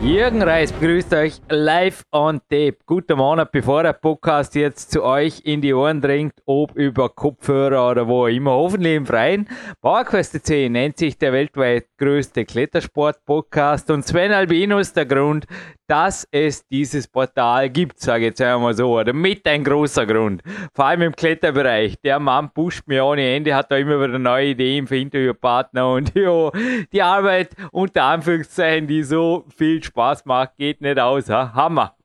[0.00, 2.76] Jürgen Reis begrüßt euch live on tape.
[2.86, 7.90] Guten Monat, bevor der Podcast jetzt zu euch in die Ohren dringt, ob über Kopfhörer
[7.90, 9.48] oder wo immer, hoffentlich im Freien.
[9.80, 15.46] PowerQuest 10 nennt sich der weltweit größte Klettersport-Podcast und Sven Albinus der Grund,
[15.88, 20.42] dass es dieses Portal gibt, sage ich jetzt einmal so, oder mit ein großer Grund.
[20.74, 21.96] Vor allem im Kletterbereich.
[22.04, 26.12] Der Mann pusht mir ohne Ende, hat da immer wieder neue Ideen für Interviewpartner und
[26.14, 26.52] jo,
[26.92, 31.28] die Arbeit unter Anführungszeichen, die so viel Spaß macht, geht nicht aus.
[31.28, 31.52] Ha?
[31.54, 31.96] Hammer.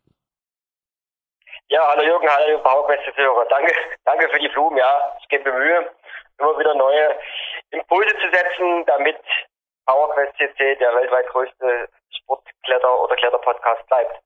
[1.67, 3.45] Ja, hallo Jürgen, hallo PowerQuest-Hörer.
[3.49, 3.73] Danke,
[4.05, 5.15] danke für die Blumen, ja.
[5.21, 5.89] Ich gebe mir Mühe,
[6.39, 7.15] immer wieder neue
[7.71, 9.17] Impulse zu setzen, damit
[9.85, 14.19] PowerQuest CC der weltweit größte Sportkletter- oder Kletterpodcast bleibt.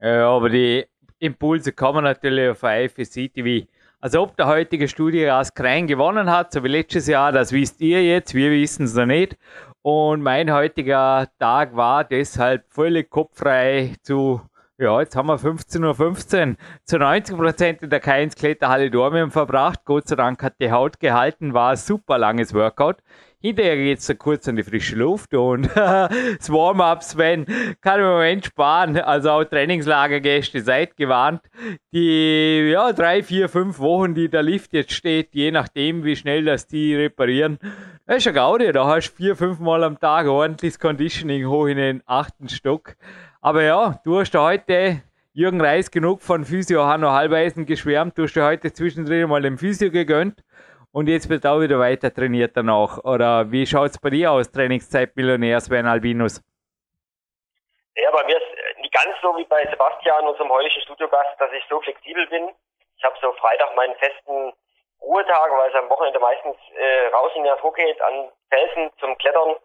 [0.00, 0.86] Ja, aber die
[1.18, 3.66] Impulse kommen natürlich auf IFSC TV.
[4.00, 8.02] Also ob der heutige Studiogast Krein gewonnen hat, so wie letztes Jahr, das wisst ihr
[8.02, 9.36] jetzt, wir wissen es noch nicht.
[9.82, 14.40] Und mein heutiger Tag war deshalb völlig kopffrei zu,
[14.78, 19.80] ja, jetzt haben wir 15.15 Uhr, zu 90 Prozent in der K1 Kletterhalle Dormium verbracht.
[19.84, 22.98] Gott sei Dank hat die Haut gehalten, war ein super langes Workout.
[23.44, 27.44] Hinterher geht es kurz an die frische Luft und das Warm-up, Sven,
[27.80, 28.96] kann im Moment sparen.
[28.96, 31.40] Also auch Trainingslagergäste, seid gewarnt.
[31.92, 36.44] Die ja, drei, vier, fünf Wochen, die der Lift jetzt steht, je nachdem, wie schnell
[36.44, 37.58] das die reparieren,
[38.06, 38.70] das ist ein Gaudi.
[38.70, 42.94] Da hast du vier, fünf Mal am Tag ordentliches Conditioning hoch in den achten Stock.
[43.40, 48.16] Aber ja, du hast heute Jürgen Reis genug von Physio Hanno Halbeisen geschwärmt.
[48.16, 50.44] Du hast dir heute zwischendrin mal den Physio gegönnt
[50.92, 52.98] und jetzt wird auch wieder weiter trainiert danach.
[53.04, 56.40] Oder wie schaut es bei dir aus, Trainingszeit Millionär Sven Albinus?
[57.96, 61.64] Ja, bei mir ist nicht ganz so wie bei Sebastian, unserem heutigen Studiogast, dass ich
[61.68, 62.50] so flexibel bin.
[62.96, 64.52] Ich habe so Freitag meinen festen
[65.00, 69.16] Ruhetag, weil es am Wochenende meistens äh, raus in die Natur geht, an Felsen zum
[69.18, 69.56] Klettern.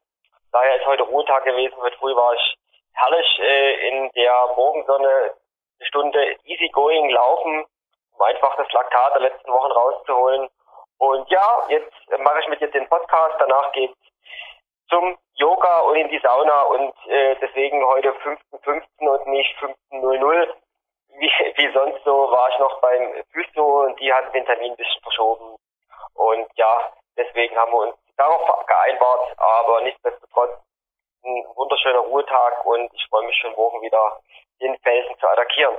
[0.51, 1.75] Daher ist heute Ruhetag gewesen.
[1.77, 2.57] Heute früh war ich
[2.93, 7.65] herrlich äh, in der Morgensonne eine Stunde easy going laufen,
[8.13, 10.49] um einfach das Laktat der letzten Wochen rauszuholen.
[10.97, 13.35] Und ja, jetzt mache ich mit dir den Podcast.
[13.39, 13.97] Danach geht's
[14.89, 20.53] zum Yoga und in die Sauna und äh, deswegen heute 5.15 und nicht 15.00.
[21.19, 24.77] Wie, wie sonst so war ich noch beim Physio und die hatten den Termin ein
[24.77, 25.55] bisschen verschoben.
[26.13, 30.59] Und ja, deswegen haben wir uns darauf geeinbart, aber nichtsdestotrotz
[31.23, 34.19] ein wunderschöner Ruhetag und ich freue mich schon morgen wieder
[34.61, 35.77] den Felsen zu attackieren.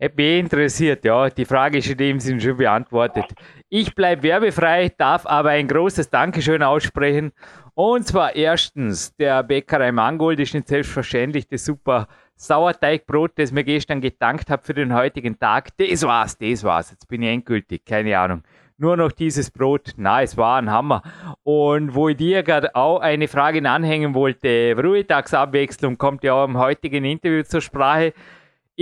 [0.00, 3.26] FB interessiert, ja, die Frage ist in dem Sinne schon beantwortet.
[3.68, 7.32] Ich bleibe werbefrei, darf aber ein großes Dankeschön aussprechen.
[7.74, 14.00] Und zwar erstens der Bäckerei Mangold ist nicht selbstverständlich das super Sauerteigbrot, das mir gestern
[14.00, 15.76] gedankt habe für den heutigen Tag.
[15.76, 16.92] Das war's, das war's.
[16.92, 18.42] Jetzt bin ich endgültig, keine Ahnung.
[18.78, 21.02] Nur noch dieses Brot, na, es war ein Hammer.
[21.42, 26.56] Und wo ich dir gerade auch eine Frage anhängen wollte, Ruhetagsabwechslung kommt ja auch im
[26.56, 28.14] heutigen Interview zur Sprache.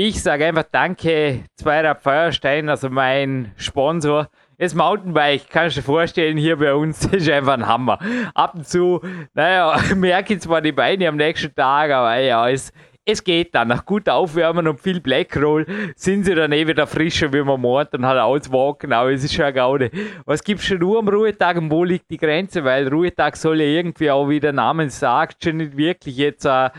[0.00, 4.28] Ich sage einfach Danke, Zweirad Feuerstein, also mein Sponsor.
[4.56, 7.98] Das Mountainbike, kannst du dir vorstellen, hier bei uns ist einfach ein Hammer.
[8.32, 9.00] Ab und zu,
[9.34, 12.72] naja, merke ich zwar die Beine am nächsten Tag, aber ja, es,
[13.04, 13.66] es geht dann.
[13.66, 15.66] Nach gut Aufwärmen und viel Blackroll
[15.96, 18.92] sind sie dann eh wieder frischer, wie man morgen dann halt auswalken.
[18.92, 19.90] Aber es ist schon eine Gaude.
[20.24, 22.62] Was gibt es schon nur am Ruhetag und wo liegt die Grenze?
[22.62, 26.70] Weil Ruhetag soll ja irgendwie auch, wie der Name sagt, schon nicht wirklich jetzt äh,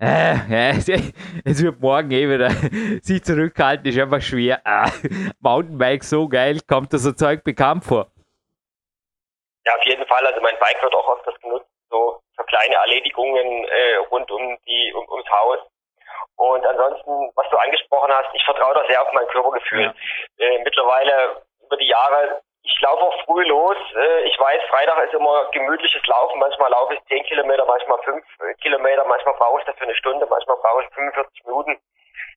[0.00, 0.70] äh, ja,
[1.44, 2.50] es wird morgen eh wieder
[3.02, 4.60] sich zurückhalten, ist einfach schwer.
[4.64, 4.90] Ah,
[5.40, 8.06] Mountainbike so geil, kommt das so Zeug bekannt vor?
[9.66, 10.26] Ja, auf jeden Fall.
[10.26, 14.92] Also mein Bike wird auch oft genutzt, so für kleine Erledigungen äh, rund um die
[14.94, 15.58] um, ums Haus.
[16.36, 19.82] Und ansonsten, was du angesprochen hast, ich vertraue da sehr auf mein Körpergefühl.
[19.82, 19.94] Ja.
[20.38, 23.76] Äh, mittlerweile über die Jahre ich laufe auch früh los.
[23.94, 26.38] Äh, ich weiß, Freitag ist immer gemütliches Laufen.
[26.38, 28.24] Manchmal laufe ich 10 Kilometer, manchmal 5
[28.60, 31.80] Kilometer, manchmal brauche ich dafür eine Stunde, manchmal brauche ich 45 Minuten.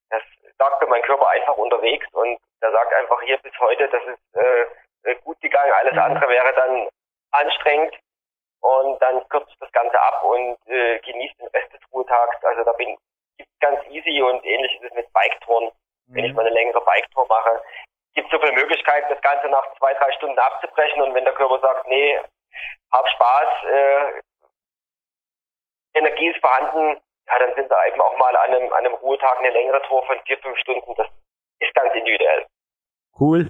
[0.09, 0.21] Das
[0.57, 4.35] sagt mir mein Körper einfach unterwegs und der sagt einfach hier bis heute, das ist
[5.03, 5.71] äh, gut gegangen.
[5.73, 5.99] Alles mhm.
[5.99, 6.87] andere wäre dann
[7.31, 7.95] anstrengend
[8.61, 12.43] und dann kürze ich das Ganze ab und äh, genieße den Rest des Ruhetags.
[12.43, 12.95] Also da bin
[13.37, 15.71] ich ganz easy und ähnlich ist es mit Biketouren.
[16.07, 16.15] Mhm.
[16.15, 16.37] Wenn ich mhm.
[16.37, 17.61] mal eine längere Biketour mache,
[18.13, 21.01] gibt so viele Möglichkeiten, das Ganze nach zwei, drei Stunden abzubrechen.
[21.01, 22.19] Und wenn der Körper sagt, nee,
[22.91, 24.21] hab Spaß, äh,
[25.95, 29.39] Energie ist vorhanden, ja, dann sind da eben auch mal an einem, an einem Ruhetag
[29.39, 30.93] eine längere Tour von vier, fünf Stunden.
[30.95, 31.07] Das
[31.59, 32.45] ist ganz individuell.
[33.19, 33.49] Cool.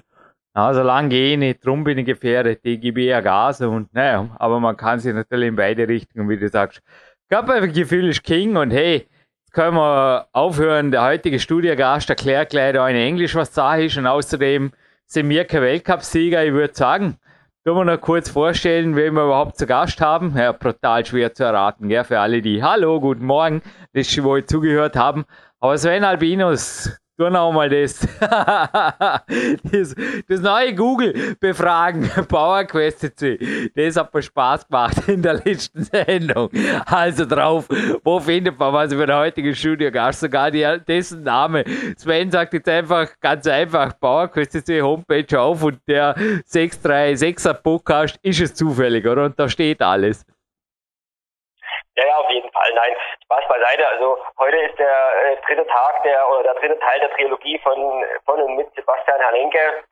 [0.56, 4.28] Ja, solange gehe ich nicht, drum bin ich gefährdet, die gebe eher Gas und naja,
[4.38, 6.80] aber man kann sich natürlich in beide Richtungen, wie du sagst.
[7.28, 9.08] Körpergefühl ist King und hey,
[9.54, 10.90] können wir aufhören.
[10.90, 13.96] Der heutige Studiogast erklärt gleich da in Englisch, was Sache ist.
[13.96, 14.72] Und außerdem
[15.06, 16.44] sind wir kein Weltcupsieger.
[16.44, 17.18] Ich würde sagen,
[17.64, 20.36] tun wir noch kurz vorstellen, wen wir überhaupt zu Gast haben.
[20.36, 23.62] Ja, brutal schwer zu erraten, gell, für alle, die Hallo, guten Morgen,
[23.92, 25.24] das wohl zugehört haben.
[25.60, 28.00] Aber Sven Albinos, Noch mal das.
[28.20, 29.94] das.
[30.28, 30.40] das.
[30.40, 33.70] neue Google befragen, PowerQuest C.
[33.74, 36.50] Das hat mir Spaß gemacht in der letzten Sendung.
[36.86, 37.68] Also drauf,
[38.02, 40.20] wo findet man was über den heutigen Studiogast?
[40.20, 41.62] Sogar die, dessen Name.
[41.96, 48.40] Sven sagt jetzt einfach, ganz einfach, PowerQuest C Homepage auf und der 636er Podcast ist
[48.40, 49.26] es zufällig, oder?
[49.26, 50.26] Und da steht alles.
[51.96, 52.72] Ja, ja, auf jeden Fall.
[52.74, 53.86] Nein, Spaß beiseite.
[53.88, 58.04] Also heute ist der äh, dritte Tag der oder der dritte Teil der Trilogie von
[58.24, 59.84] von und mit Sebastian Hanenke,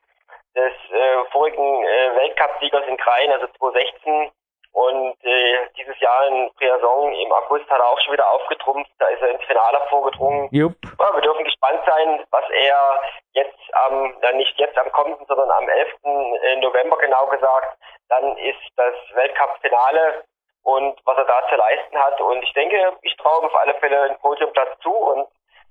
[0.54, 4.30] des äh, vorigen äh, Weltcupsiegers in Krain, also 2016.
[4.72, 8.90] Und äh, dieses Jahr in Briançon im August hat er auch schon wieder aufgetrumpft.
[8.98, 10.48] Da ist er ins Finale vorgedrungen.
[10.50, 10.74] Jupp.
[10.98, 13.02] Ja, wir dürfen gespannt sein, was er
[13.32, 15.88] jetzt am, ähm, nicht jetzt am kommenden, sondern am 11.
[16.04, 17.76] Äh, November genau gesagt,
[18.08, 20.24] dann ist das Weltcup-Finale
[20.62, 22.20] und was er da zu leisten hat.
[22.20, 25.26] Und ich denke, ich traue auf alle Fälle einen Podiumplatz zu und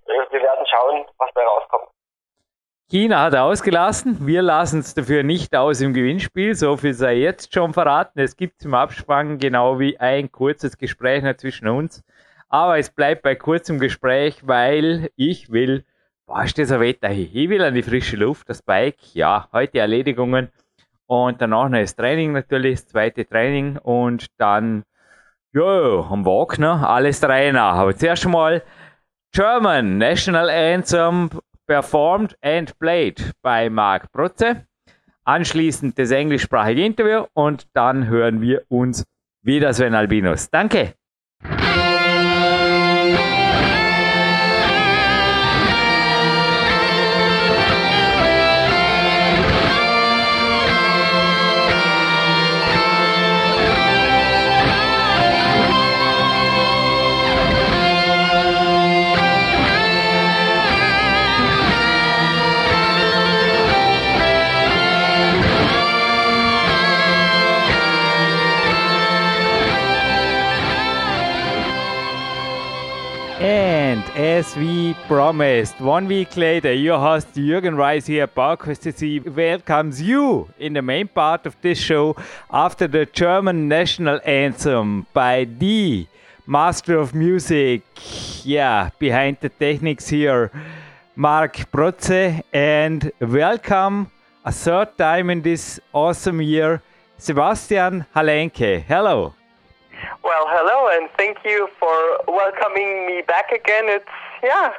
[0.07, 1.89] äh, wir werden schauen, was da rauskommt.
[2.89, 4.27] China hat ausgelassen.
[4.27, 6.55] Wir lassen es dafür nicht aus im Gewinnspiel.
[6.55, 8.19] So viel sei jetzt schon verraten.
[8.19, 12.03] Es gibt zum Abspann genau wie ein kurzes Gespräch zwischen uns.
[12.49, 15.85] Aber es bleibt bei kurzem Gespräch, weil ich will,
[16.25, 17.29] was ist das Wetter hier?
[17.33, 18.97] Ich will an die frische Luft, das Bike.
[19.13, 20.51] Ja, heute Erledigungen.
[21.11, 24.83] Und danach noch das Training natürlich, das zweite Training und dann,
[25.51, 27.75] ja, am Wagner, alles nach.
[27.75, 28.63] Aber zuerst mal
[29.33, 31.29] German National Anthem
[31.67, 34.65] performed and played bei Marc Protze.
[35.25, 39.03] Anschließend das englischsprachige Interview und dann hören wir uns
[39.41, 40.49] wieder Sven Albinus.
[40.49, 41.00] Danke!
[74.15, 80.49] As we promised, one week later, your host Jürgen Reis here at PowerQuest welcomes you
[80.59, 82.15] in the main part of this show
[82.51, 86.07] after the German national anthem by the
[86.45, 87.81] master of music,
[88.43, 90.51] yeah, behind the techniques here,
[91.15, 94.11] Mark Protze, and welcome
[94.45, 96.81] a third time in this awesome year,
[97.17, 98.83] Sebastian Halenke.
[98.83, 99.33] Hello.
[100.23, 103.85] Well, hello, and thank you for welcoming me back again.
[103.87, 104.05] It's
[104.43, 104.73] yeah,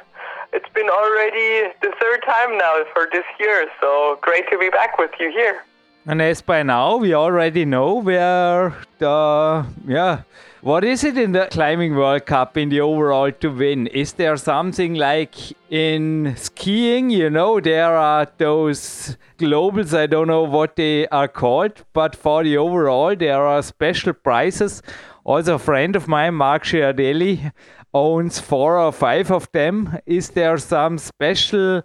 [0.53, 4.97] it's been already the third time now for this year, so great to be back
[4.97, 5.63] with you here.
[6.05, 10.23] And as by now, we already know where the, yeah,
[10.63, 13.87] what is it in the Climbing World Cup in the overall to win?
[13.87, 15.35] Is there something like
[15.69, 17.09] in skiing?
[17.09, 22.45] You know, there are those globals, I don't know what they are called, but for
[22.45, 24.81] the overall, there are special prizes.
[25.25, 27.51] Also, a friend of mine, Mark Girardelli,
[27.93, 29.97] owns four or five of them.
[30.05, 31.83] Is there some special?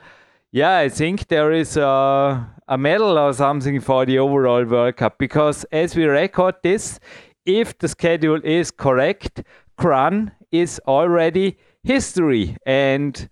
[0.52, 5.18] Yeah, I think there is a, a medal or something for the overall World Cup
[5.18, 7.00] because as we record this,
[7.48, 9.42] if the schedule is correct,
[9.78, 12.56] Kranj is already history.
[12.66, 13.28] And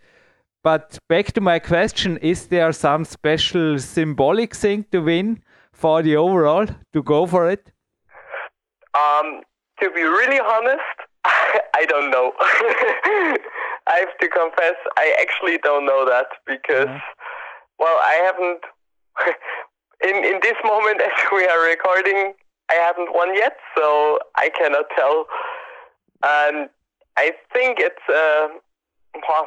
[0.65, 5.43] but back to my question: Is there some special symbolic thing to win
[5.73, 7.71] for the overall to go for it?
[8.95, 9.43] Um,
[9.81, 12.33] to be really honest, I don't know.
[13.89, 17.79] I have to confess, I actually don't know that because, mm-hmm.
[17.79, 18.63] well, I haven't.
[20.09, 22.35] in in this moment, as we are recording,
[22.71, 25.27] I haven't won yet, so I cannot tell.
[26.25, 26.69] And
[27.17, 28.49] I think it's uh,
[29.29, 29.47] well,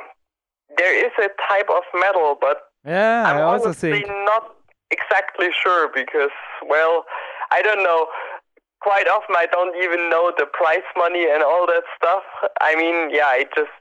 [0.78, 4.56] there is a type of metal, but yeah, I'm I also think not
[4.92, 6.32] exactly sure because,
[6.68, 7.06] well,
[7.52, 8.08] I don't know
[8.82, 12.24] quite often I don't even know the prize money and all that stuff.
[12.62, 13.76] I mean, yeah, I just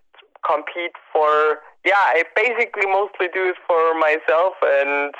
[0.47, 5.15] compete for yeah, I basically mostly do it for myself and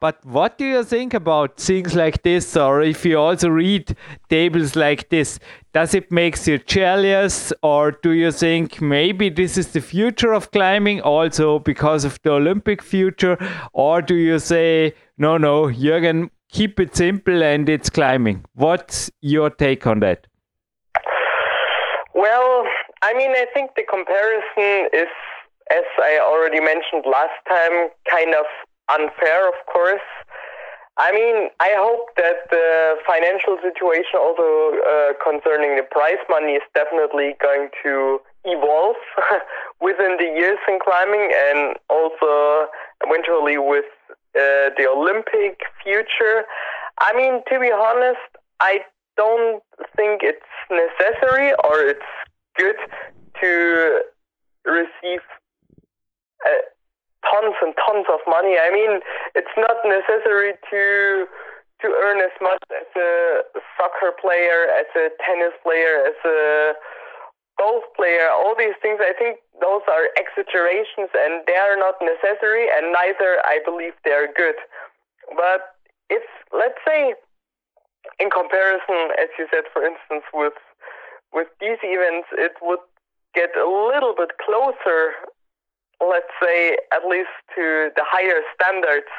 [0.00, 3.96] But what do you think about things like this, or if you also read
[4.30, 5.38] tables like this?
[5.74, 10.50] Does it make you jealous, or do you think maybe this is the future of
[10.52, 13.36] climbing, also because of the Olympic future,
[13.74, 18.44] or do you say no, no, Jürgen, keep it simple and it's climbing?
[18.54, 20.26] What's your take on that?
[22.14, 22.64] Well,
[23.02, 25.12] I mean, I think the comparison is,
[25.70, 28.46] as I already mentioned last time, kind of
[28.90, 30.02] unfair, of course.
[30.98, 36.66] I mean, I hope that the financial situation, also uh, concerning the prize money, is
[36.74, 38.98] definitely going to evolve
[39.80, 42.66] within the years in climbing and also
[43.06, 43.86] eventually with
[44.34, 46.42] uh, the Olympic future.
[47.00, 48.26] I mean, to be honest,
[48.58, 48.80] I
[49.16, 49.62] don't
[49.94, 52.10] think it's necessary or it's
[52.58, 52.76] good
[53.40, 54.02] to
[54.66, 55.22] receive.
[56.44, 56.62] Uh,
[57.26, 58.56] tons and tons of money.
[58.58, 59.00] I mean,
[59.34, 61.26] it's not necessary to
[61.80, 63.42] to earn as much as a
[63.78, 66.74] soccer player, as a tennis player, as a
[67.58, 68.26] golf player.
[68.34, 73.38] All these things, I think those are exaggerations and they are not necessary, and neither
[73.46, 74.58] I believe they are good.
[75.36, 75.78] But
[76.10, 77.14] if let's say,
[78.18, 80.58] in comparison, as you said, for instance, with
[81.32, 82.82] with these events, it would
[83.34, 85.12] get a little bit closer
[86.00, 89.10] let's say, at least to the higher standards,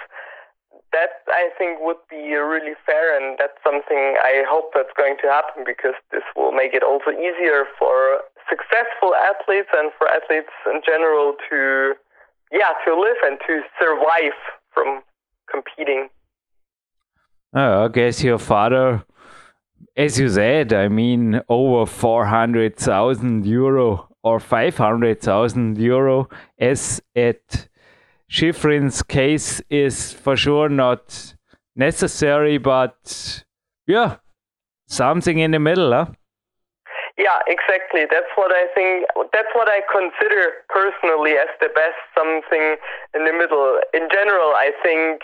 [0.92, 5.28] that I think would be really fair, and that's something I hope that's going to
[5.28, 10.82] happen because this will make it also easier for successful athletes and for athletes in
[10.86, 11.94] general to,
[12.52, 14.38] yeah, to live and to survive
[14.74, 15.02] from
[15.52, 16.10] competing.
[17.54, 19.04] Oh, I guess your father,
[20.00, 27.68] as you said, I mean, over 400,000 euro or 500,000 euro, as at
[28.32, 31.36] Shiffrin's case is for sure not
[31.76, 33.44] necessary, but
[33.88, 34.16] yeah,
[34.88, 36.06] something in the middle, huh?
[37.18, 38.06] Yeah, exactly.
[38.10, 39.06] That's what I think.
[39.34, 42.78] That's what I consider personally as the best something
[43.14, 43.82] in the middle.
[43.94, 45.24] In general, I think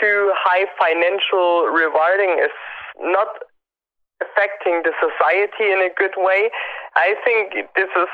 [0.00, 2.50] too high financial rewarding is
[2.98, 3.28] not
[4.20, 6.50] affecting the society in a good way.
[6.96, 8.12] I think this is,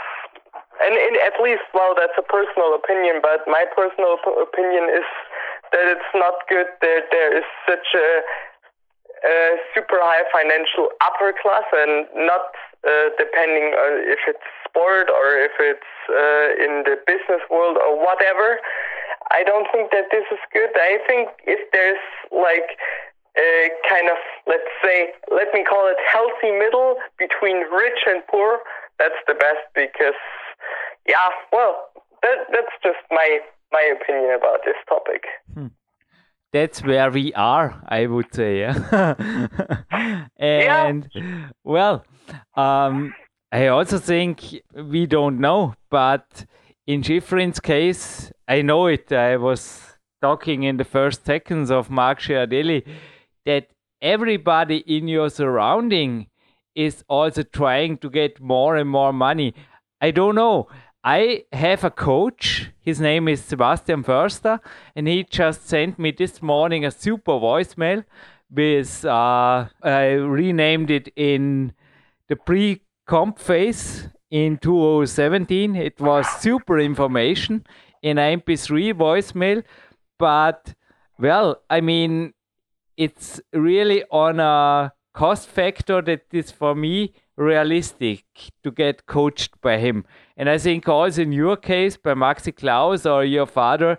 [0.83, 5.07] and in, at least, well, that's a personal opinion, but my personal opinion is
[5.73, 8.09] that it's not good that there is such a,
[9.27, 9.37] a
[9.75, 12.53] super high financial upper class and not
[12.85, 17.97] uh, depending on if it's sport or if it's uh, in the business world or
[17.97, 18.61] whatever.
[19.33, 20.71] I don't think that this is good.
[20.77, 22.77] I think if there's like
[23.89, 28.61] kind of, let's say, let me call it healthy middle between rich and poor.
[28.99, 30.15] That's the best because,
[31.09, 31.89] yeah, well,
[32.23, 33.41] that, that's just my
[33.73, 35.25] my opinion about this topic.
[35.53, 35.67] Hmm.
[36.53, 38.63] That's where we are, I would say.
[40.39, 41.49] and yeah.
[41.65, 42.05] well,
[42.55, 43.13] um,
[43.51, 46.47] I also think we don't know, but
[46.87, 49.11] in Shiffrin's case, I know it.
[49.13, 52.87] I was talking in the first seconds of Mark Girardelli
[53.47, 53.69] that
[54.03, 56.29] everybody in your surrounding
[56.75, 59.55] is also trying to get more and more money.
[60.01, 60.69] I don't know.
[61.03, 62.71] I have a coach.
[62.81, 64.59] His name is Sebastian Förster,
[64.97, 68.05] and he just sent me this morning a super voicemail
[68.51, 71.73] with uh, I renamed it in
[72.29, 75.77] the pre-comp phase in 2017.
[75.77, 77.67] It was super information
[78.03, 79.63] in MP3 voicemail,
[80.19, 80.75] but
[81.19, 82.33] well, I mean,
[82.97, 88.25] it's really on a cost factor that is for me realistic
[88.63, 90.05] to get coached by him.
[90.37, 93.99] And I think also in your case, by Maxi Klaus or your father,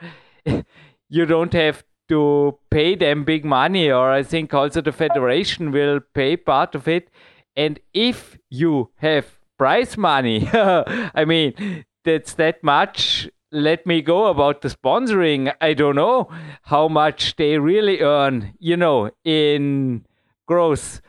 [1.10, 6.00] you don't have to pay them big money, or I think also the federation will
[6.14, 7.10] pay part of it.
[7.56, 9.26] And if you have
[9.58, 13.30] prize money, I mean, that's that much.
[13.56, 15.54] Let me go about the sponsoring.
[15.62, 16.28] I don't know
[16.64, 20.06] how much they really earn, you know, in
[20.46, 21.00] gross.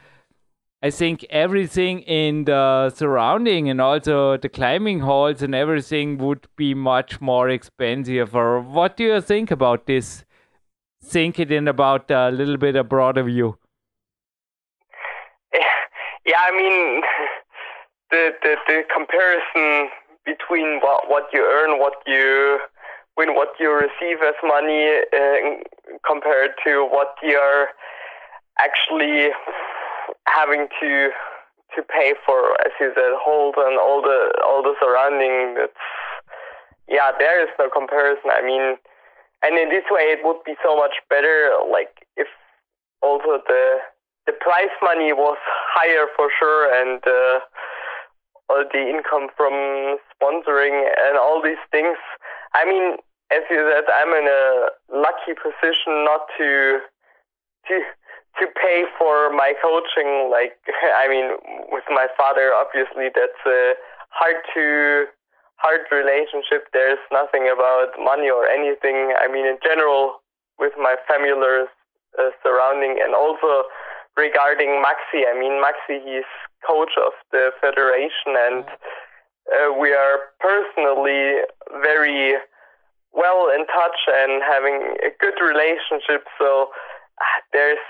[0.81, 6.73] I think everything in the surrounding and also the climbing halls and everything would be
[6.73, 8.37] much more expensive.
[8.37, 10.25] Or what do you think about this?
[11.03, 13.59] Think it in about a little bit a broader view.
[15.53, 17.03] Yeah, I mean,
[18.13, 19.91] the the, the comparison
[20.27, 22.59] between what what you earn, what you
[23.15, 25.63] when what you receive as money, uh,
[26.05, 27.69] compared to what you're
[28.59, 29.31] actually
[30.29, 31.11] having to
[31.75, 35.55] to pay for, as you said, hold and all the all the surrounding.
[35.55, 35.73] That's
[36.89, 38.31] yeah, there is no comparison.
[38.31, 38.77] I mean,
[39.43, 41.51] and in this way, it would be so much better.
[41.71, 42.29] Like if
[43.03, 43.79] also the
[44.27, 45.39] the prize money was
[45.73, 47.41] higher for sure, and uh,
[48.49, 51.97] all the income from sponsoring and all these things.
[52.55, 52.97] I mean,
[53.33, 56.81] as you said, I'm in a lucky position not to
[57.69, 57.75] to
[58.39, 60.31] to pay for my coaching.
[60.31, 60.57] Like,
[60.97, 61.35] I mean,
[61.73, 63.75] with my father, obviously, that's a
[64.11, 65.07] hard to
[65.57, 66.69] hard relationship.
[66.73, 69.13] There's nothing about money or anything.
[69.19, 70.23] I mean, in general,
[70.59, 73.69] with my family uh, surrounding, and also
[74.17, 75.25] regarding Maxi.
[75.29, 76.29] I mean, Maxi, he's
[76.67, 78.65] coach of the federation, and
[79.53, 81.45] uh, we are personally
[81.83, 82.35] very
[83.13, 86.27] well in touch and having a good relationship.
[86.39, 86.69] So
[87.21, 87.83] uh, there's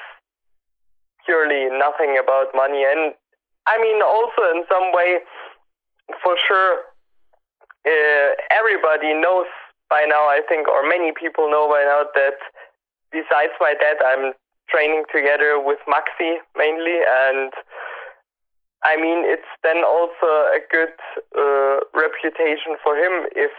[1.24, 2.84] purely nothing about money.
[2.84, 3.14] And
[3.66, 5.18] I mean, also in some way,
[6.22, 6.86] for sure,
[7.86, 9.46] uh, everybody knows
[9.90, 12.38] by now, I think, or many people know by now that
[13.10, 14.34] besides my dad, I'm
[14.68, 16.98] training together with Maxi mainly.
[17.06, 17.52] And
[18.84, 20.94] I mean, it's then also a good
[21.34, 23.50] uh, reputation for him if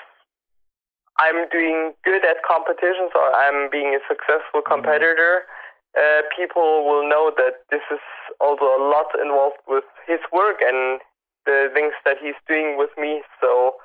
[1.20, 4.74] I'm doing good at competitions or I'm being a successful mm-hmm.
[4.74, 5.50] competitor.
[5.98, 8.04] Uh, people will know that this is
[8.40, 11.02] also a lot involved with his work and
[11.46, 13.24] the things that he's doing with me.
[13.42, 13.82] So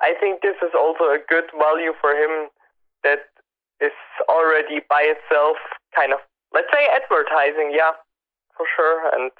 [0.00, 2.48] I think this is also a good value for him
[3.04, 3.28] that
[3.82, 3.92] is
[4.28, 5.56] already by itself
[5.94, 6.20] kind of,
[6.54, 7.72] let's say, advertising.
[7.74, 7.92] Yeah,
[8.56, 9.08] for sure.
[9.12, 9.30] And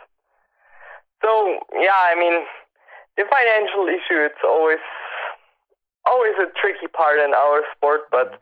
[1.22, 2.44] so, yeah, I mean,
[3.16, 4.82] the financial issue, it's always,
[6.06, 8.40] always a tricky part in our sport, but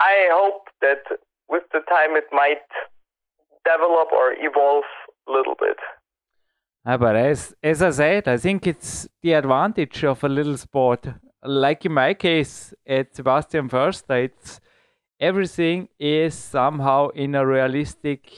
[0.00, 1.04] I hope that
[1.48, 2.66] with the time it might
[3.64, 4.84] develop or evolve
[5.28, 5.78] a little bit.
[6.84, 11.08] Uh, but as as I said, I think it's the advantage of a little sport.
[11.42, 14.60] Like in my case at Sebastian Förster, it's
[15.20, 18.30] everything is somehow in a realistic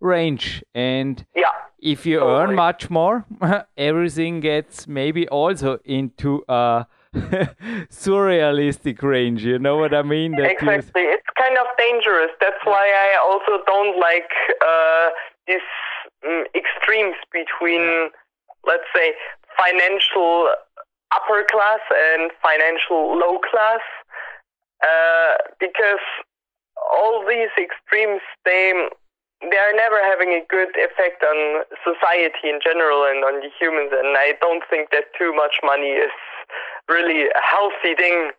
[0.00, 2.40] range, and yeah, if you totally.
[2.40, 3.24] earn much more,
[3.76, 9.44] everything gets maybe also into a surrealistic range.
[9.44, 10.32] You know what I mean?
[10.32, 11.02] That exactly.
[11.02, 11.12] You...
[11.12, 12.30] It's kind of dangerous.
[12.40, 15.10] That's why I also don't like uh,
[15.46, 15.68] these
[16.26, 18.10] um, extremes between,
[18.66, 19.12] let's say,
[19.56, 20.50] financial
[21.14, 23.80] upper class and financial low class,
[24.84, 26.04] uh, because
[26.92, 28.72] all these extremes they
[29.50, 33.90] they are never having a good effect on society in general and on the humans.
[33.92, 36.12] And I don't think that too much money is
[36.88, 38.30] really a healthy thing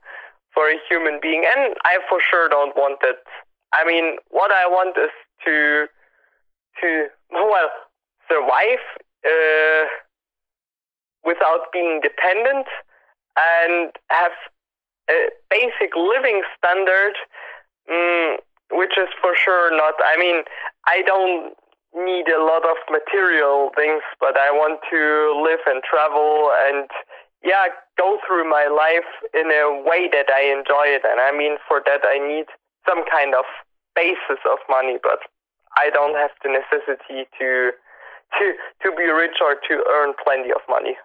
[0.53, 1.45] for a human being.
[1.45, 3.21] And I for sure don't want that.
[3.73, 5.13] I mean, what I want is
[5.45, 5.85] to
[6.81, 7.69] to well
[8.29, 8.83] survive
[9.25, 9.85] uh,
[11.23, 12.65] without being dependent
[13.37, 14.31] and have
[15.09, 17.15] a basic living standard,
[17.89, 18.37] um,
[18.71, 19.95] which is for sure not.
[20.03, 20.43] I mean,
[20.87, 21.53] I don't
[21.95, 25.01] need a lot of material things, but I want to
[25.43, 26.89] live and travel and
[27.43, 31.03] yeah, go through my life in a way that I enjoy it.
[31.05, 32.47] And I mean, for that, I need
[32.87, 33.45] some kind of
[33.95, 35.19] basis of money, but
[35.77, 37.71] I don't have the necessity to
[38.39, 38.45] to
[38.83, 40.97] to be rich or to earn plenty of money.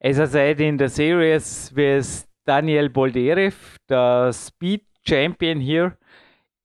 [0.00, 3.54] As I said in the series with Daniel Boldyrev,
[3.88, 5.98] the speed champion here,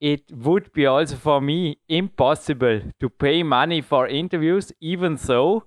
[0.01, 5.65] it would be also for me impossible to pay money for interviews, even though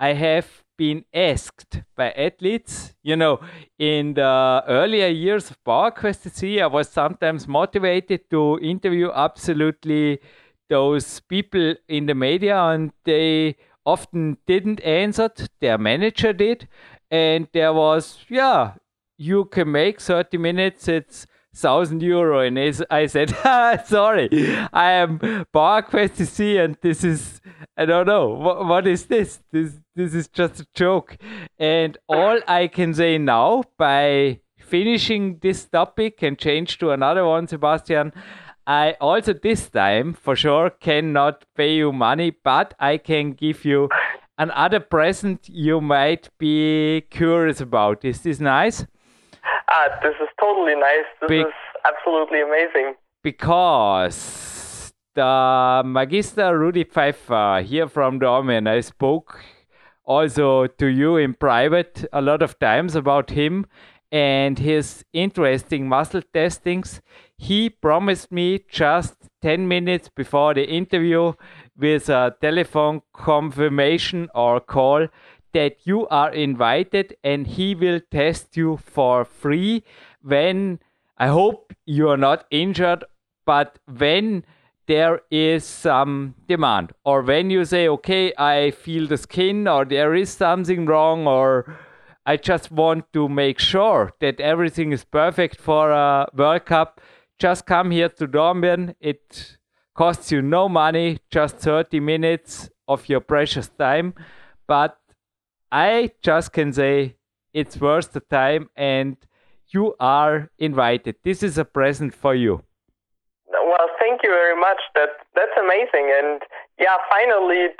[0.00, 2.94] I have been asked by athletes.
[3.02, 3.40] You know,
[3.78, 10.20] in the earlier years of PowerQuest C, I was sometimes motivated to interview absolutely
[10.68, 15.30] those people in the media, and they often didn't answer.
[15.60, 16.68] Their manager did,
[17.10, 18.72] and there was, yeah,
[19.16, 20.88] you can make 30 minutes.
[20.88, 22.58] It's thousand euro, and
[22.90, 23.30] I said,
[23.86, 24.28] "Sorry,
[24.72, 25.18] I am
[25.54, 27.40] PowerQuest CC, and this is
[27.76, 29.40] I don't know what, what is this.
[29.52, 31.16] This this is just a joke."
[31.58, 37.46] And all I can say now by finishing this topic and change to another one,
[37.46, 38.12] Sebastian.
[38.66, 43.90] I also this time for sure cannot pay you money, but I can give you
[44.38, 48.04] another present you might be curious about.
[48.06, 48.86] Is this nice?
[49.68, 51.06] Ah, this is totally nice.
[51.20, 51.54] This Be- is
[51.86, 52.94] absolutely amazing.
[53.22, 59.40] Because the Magister Rudi Pfeiffer here from Dornbirn, I spoke
[60.04, 63.66] also to you in private a lot of times about him
[64.12, 67.00] and his interesting muscle testings.
[67.36, 71.32] He promised me just 10 minutes before the interview
[71.76, 75.08] with a telephone confirmation or call
[75.54, 79.82] that you are invited and he will test you for free
[80.22, 80.80] when
[81.16, 83.04] I hope you are not injured,
[83.46, 84.44] but when
[84.86, 90.14] there is some demand or when you say, okay, I feel the skin or there
[90.14, 91.76] is something wrong or
[92.26, 97.00] I just want to make sure that everything is perfect for a World Cup,
[97.38, 98.94] just come here to Dornbirn.
[99.00, 99.58] It
[99.94, 104.14] costs you no money, just 30 minutes of your precious time.
[104.66, 104.98] But
[105.74, 107.16] I just can say
[107.52, 109.16] it's worth the time and
[109.74, 111.16] you are invited.
[111.24, 112.62] This is a present for you.
[113.50, 114.78] Well, thank you very much.
[114.94, 116.14] That that's amazing.
[116.14, 116.42] And
[116.78, 117.74] yeah, finally,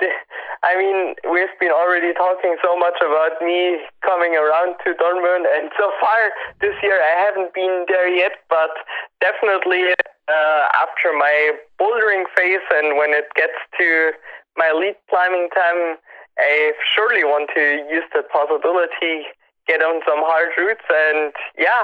[0.61, 5.71] I mean, we've been already talking so much about me coming around to Dornbirn, and
[5.79, 6.19] so far
[6.59, 8.75] this year I haven't been there yet, but
[9.23, 9.95] definitely
[10.27, 14.11] uh, after my bouldering phase and when it gets to
[14.57, 15.95] my lead climbing time,
[16.37, 19.27] I surely want to use the possibility,
[19.67, 21.83] get on some hard routes, and yeah,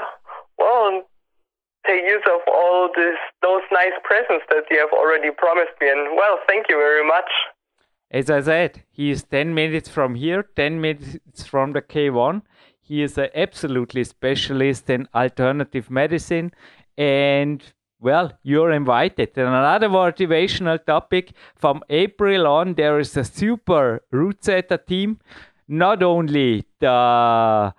[0.58, 1.02] well,
[1.86, 5.88] take use of all this, those nice presents that you have already promised me.
[5.88, 7.30] And well, thank you very much.
[8.10, 12.42] As I said, he is 10 minutes from here, 10 minutes from the K1.
[12.80, 16.52] He is an absolutely specialist in alternative medicine
[16.98, 17.62] and
[18.02, 19.30] well, you're invited.
[19.36, 25.20] And another motivational topic from April on, there is a super route setter team.
[25.68, 27.72] Not only the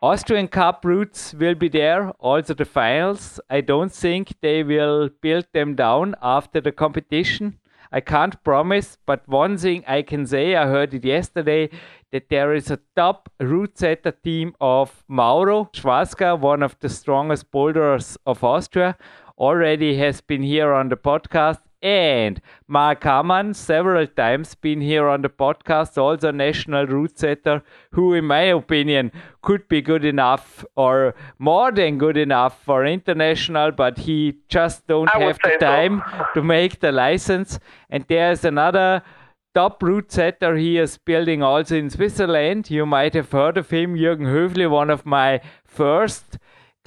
[0.00, 3.40] Austrian Cup routes will be there, also the finals.
[3.50, 7.58] I don't think they will build them down after the competition.
[7.90, 11.70] I can't promise, but one thing I can say, I heard it yesterday,
[12.12, 17.50] that there is a top route setter team of Mauro Schwarzka, one of the strongest
[17.50, 18.96] boulders of Austria,
[19.38, 25.22] already has been here on the podcast and Mark Hamann several times been here on
[25.22, 31.14] the podcast, also national route setter, who in my opinion could be good enough or
[31.38, 36.26] more than good enough for international, but he just don't I have the time so.
[36.34, 37.60] to make the license.
[37.90, 39.02] And there's another
[39.54, 42.70] top route setter he is building also in Switzerland.
[42.70, 46.38] You might have heard of him, Jürgen Höfli, one of my first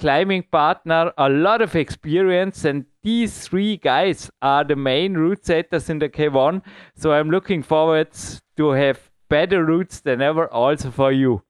[0.02, 5.88] climbing partner, a lot of experience, and these three guys are the main route setters
[5.88, 6.60] in the K1.
[6.96, 8.08] So I'm looking forward
[8.56, 11.42] to have better routes than ever also for you.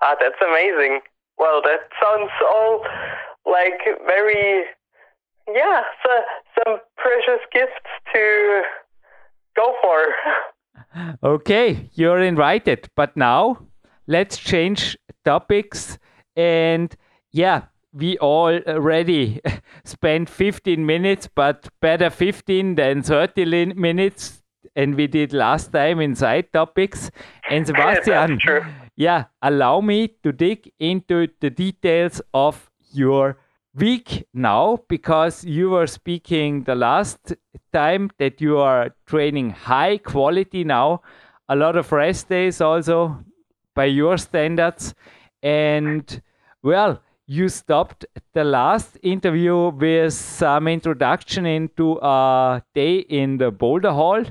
[0.00, 1.00] Ah, that's amazing.
[1.36, 2.84] Well, that sounds all
[3.44, 4.62] like very,
[5.52, 6.10] yeah, so,
[6.58, 8.62] some precious gifts to
[9.56, 11.18] go for.
[11.34, 12.88] okay, you're invited.
[12.94, 13.66] But now
[14.06, 15.98] let's change topics
[16.36, 16.96] and
[17.30, 17.62] yeah,
[17.92, 19.40] we already
[19.84, 24.42] spent 15 minutes, but better 15 than 30 minutes.
[24.76, 27.10] And we did last time in side topics.
[27.50, 28.38] And Sebastian,
[28.96, 33.38] yeah, allow me to dig into the details of your
[33.74, 37.34] week now because you were speaking the last
[37.72, 41.00] time that you are training high quality now,
[41.48, 43.24] a lot of rest days also
[43.74, 44.94] by your standards.
[45.42, 46.20] And
[46.62, 53.92] well, you stopped the last interview with some introduction into a day in the Boulder
[53.92, 54.24] Hall.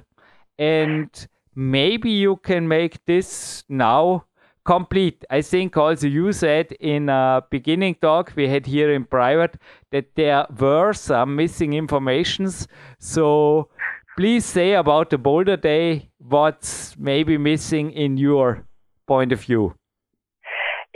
[0.58, 1.08] And
[1.56, 4.26] maybe you can make this now
[4.66, 5.24] complete.
[5.30, 9.58] I think also you said in a beginning talk we had here in private
[9.92, 12.68] that there were some missing informations.
[12.98, 13.70] So
[14.18, 18.66] please say about the Boulder Day what's maybe missing in your
[19.06, 19.77] point of view.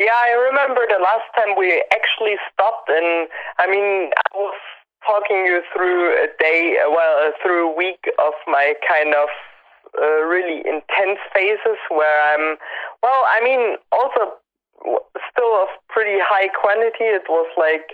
[0.02, 3.30] Yeah, I remember the last time we actually stopped, and
[3.62, 4.58] I mean, I was
[5.06, 9.30] talking you through a day, well, uh, through a week of my kind of
[9.94, 12.58] uh, really intense phases where I'm,
[13.06, 14.42] well, I mean, also
[15.30, 17.06] still of pretty high quantity.
[17.06, 17.94] It was like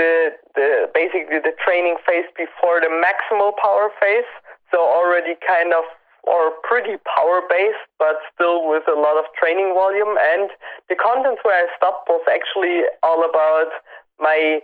[0.00, 4.32] the the basically the training phase before the maximal power phase.
[4.72, 5.84] So already kind of
[6.26, 10.16] or pretty power based, but still with a lot of training volume.
[10.20, 10.50] And
[10.88, 13.70] the content where I stopped was actually all about
[14.18, 14.60] my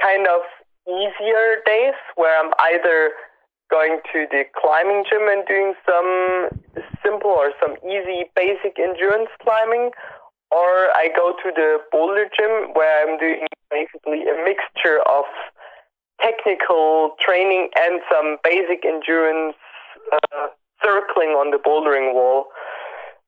[0.00, 0.42] kind of
[0.88, 3.12] easier days where I'm either
[3.70, 6.50] going to the climbing gym and doing some
[7.02, 9.90] simple or some easy basic endurance climbing,
[10.50, 15.24] or I go to the boulder gym where I'm doing basically a mixture of
[16.20, 19.56] technical training and some basic endurance
[20.12, 20.48] uh,
[20.84, 22.46] circling on the bouldering wall.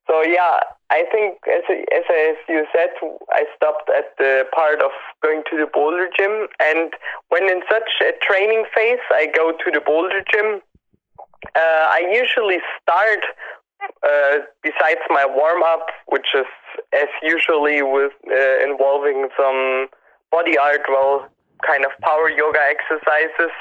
[0.06, 2.90] So yeah, I think as as, as you said,
[3.32, 4.90] I stopped at the part of
[5.22, 6.92] going to the boulder gym, and
[7.28, 10.62] when in such a training phase, I go to the boulder gym.
[11.54, 13.22] Uh, I usually start
[14.02, 16.46] uh, besides my warm up, which is
[16.92, 19.88] as usually with uh, involving some
[20.30, 21.26] body art, well,
[21.66, 23.52] kind of power yoga exercises.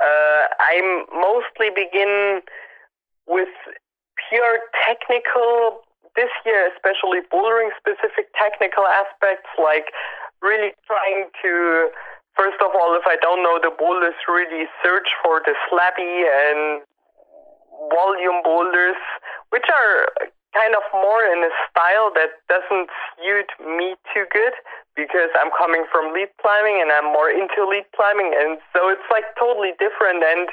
[0.00, 2.40] Uh, I mostly begin
[3.26, 3.52] with
[4.28, 5.82] pure technical,
[6.16, 9.92] this year especially bouldering specific technical aspects, like
[10.42, 11.90] really trying to,
[12.36, 16.82] first of all, if I don't know the boulders, really search for the slabby and
[17.88, 18.98] volume boulders,
[19.50, 24.54] which are kind of more in a style that doesn't suit me too good
[24.98, 29.06] because I'm coming from lead climbing and I'm more into lead climbing and so it's
[29.10, 30.26] like totally different.
[30.26, 30.50] And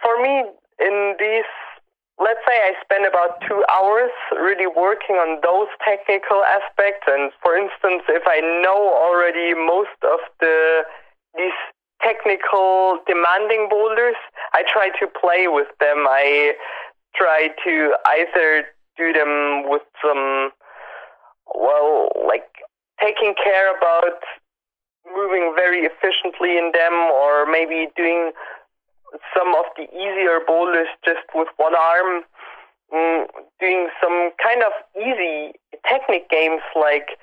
[0.00, 0.48] for me
[0.80, 1.50] in these,
[2.18, 7.06] let's say I spend about two hours really working on those technical aspects.
[7.06, 10.82] And for instance, if I know already most of the
[11.36, 11.58] these
[12.02, 14.16] technical demanding boulders,
[14.54, 16.06] I try to play with them.
[16.08, 16.54] I
[17.14, 18.64] try to either
[18.96, 20.50] do them with some,
[21.54, 22.46] well, like
[23.00, 24.22] taking care about
[25.14, 28.32] moving very efficiently in them or maybe doing
[29.36, 32.22] some of the easier boulders just with one arm,
[32.92, 33.26] mm,
[33.60, 35.52] doing some kind of easy
[35.88, 37.18] technique games like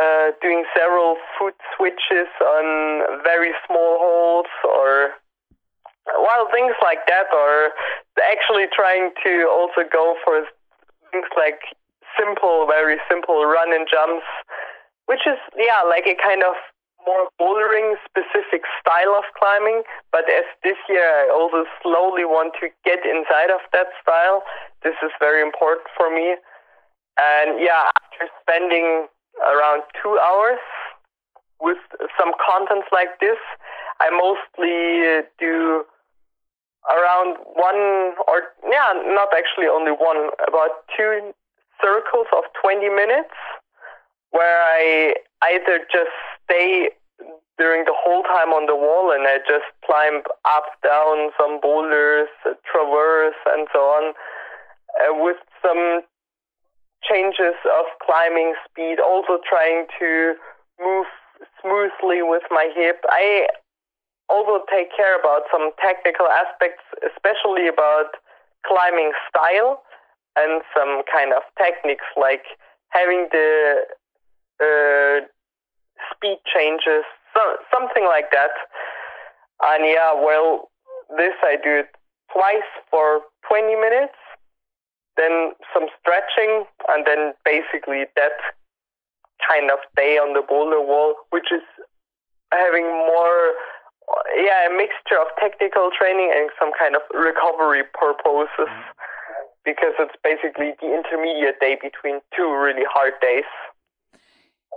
[0.00, 5.14] uh, doing several foot switches on very small holes or
[6.06, 7.70] well things like that or
[8.30, 10.44] actually trying to also go for
[11.12, 11.60] things like
[12.18, 14.26] simple very simple run and jumps
[15.06, 16.54] which is yeah like a kind of
[17.06, 18.62] more bouldering specific
[18.94, 23.60] style of climbing, but as this year I also slowly want to get inside of
[23.72, 24.42] that style,
[24.82, 26.36] this is very important for me.
[27.18, 29.06] And yeah, after spending
[29.42, 30.58] around two hours
[31.60, 31.78] with
[32.18, 33.38] some contents like this,
[34.00, 35.84] I mostly do
[36.90, 41.32] around one or yeah, not actually only one, about two
[41.82, 43.34] circles of 20 minutes
[44.30, 46.10] where I either just
[46.44, 46.90] stay
[47.58, 52.28] during the whole time on the wall and I just climb up, down some boulders,
[52.66, 54.14] traverse, and so on,
[54.98, 56.02] uh, with some
[57.02, 60.34] changes of climbing speed, also trying to
[60.82, 61.06] move
[61.60, 63.04] smoothly with my hip.
[63.08, 63.46] I
[64.28, 68.18] also take care about some technical aspects, especially about
[68.66, 69.82] climbing style
[70.36, 72.42] and some kind of techniques like
[72.90, 73.84] having the
[74.60, 75.26] uh,
[76.10, 78.50] speed changes, so, something like that.
[79.62, 80.70] And yeah, well,
[81.16, 81.90] this I do it
[82.32, 84.16] twice for 20 minutes,
[85.16, 88.38] then some stretching, and then basically that
[89.42, 91.62] kind of day on the boulder wall, which is
[92.52, 93.54] having more,
[94.36, 98.48] yeah, a mixture of technical training and some kind of recovery purposes.
[98.58, 98.90] Mm-hmm.
[99.64, 103.48] Because it's basically the intermediate day between two really hard days.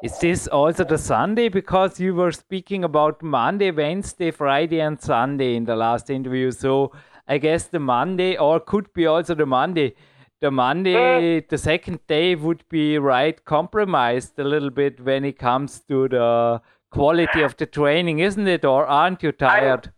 [0.04, 1.50] Is this also the Sunday?
[1.50, 6.52] Because you were speaking about Monday, Wednesday, Friday, and Sunday in the last interview.
[6.52, 6.92] So
[7.28, 9.96] I guess the Monday, or could be also the Monday.
[10.40, 15.80] The Monday, the second day would be right compromised a little bit when it comes
[15.90, 18.64] to the quality of the training, isn't it?
[18.66, 19.92] Or aren't you tired?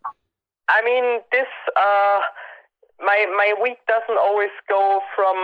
[0.70, 1.48] I, I mean, this.
[1.76, 2.20] Uh
[3.00, 5.36] my my week doesn't always go from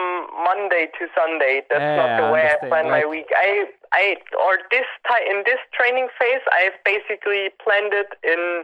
[0.43, 1.63] Monday to Sunday.
[1.69, 3.31] That's yeah, not the way I, plan my week.
[3.35, 8.63] I I or this ti- in this training phase, I've basically planned it in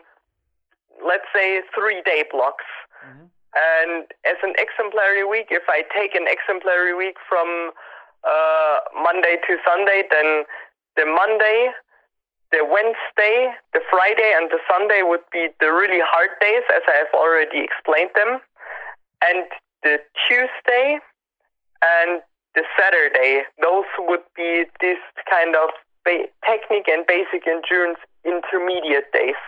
[1.05, 2.67] let's say three day blocks.
[3.03, 3.31] Mm-hmm.
[3.51, 7.71] And as an exemplary week, if I take an exemplary week from
[8.23, 10.43] uh, Monday to Sunday, then
[10.95, 11.71] the Monday,
[12.51, 16.95] the Wednesday, the Friday, and the Sunday would be the really hard days, as I
[17.03, 18.39] have already explained them
[19.21, 19.45] and
[19.83, 20.99] the Tuesday
[21.81, 22.21] and
[22.55, 25.69] the Saturday, those would be this kind of
[26.05, 29.39] technique and basic endurance intermediate days.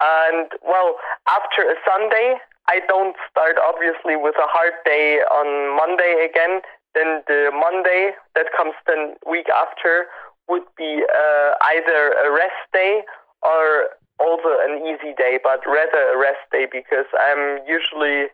[0.00, 0.96] And well,
[1.28, 2.36] after a Sunday,
[2.68, 6.60] I don't start obviously with a hard day on Monday again.
[6.94, 10.06] Then the Monday that comes the week after
[10.48, 13.02] would be uh, either a rest day
[13.42, 18.28] or also an easy day, but rather a rest day because I'm usually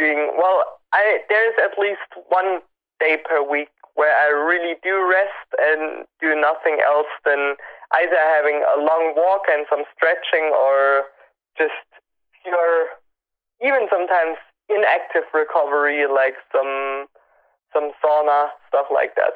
[0.00, 0.64] doing well.
[0.92, 2.64] I there's at least one
[2.98, 7.60] day per week where I really do rest and do nothing else than
[8.00, 11.04] either having a long walk and some stretching or
[11.58, 11.84] just
[12.42, 12.96] pure,
[13.60, 14.38] even sometimes
[14.70, 17.06] inactive recovery, like some
[17.72, 19.34] some sauna stuff like that.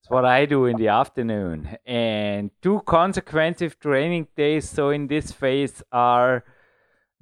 [0.00, 4.68] It's what I do in the afternoon, and two consecutive training days.
[4.68, 6.44] So in this phase are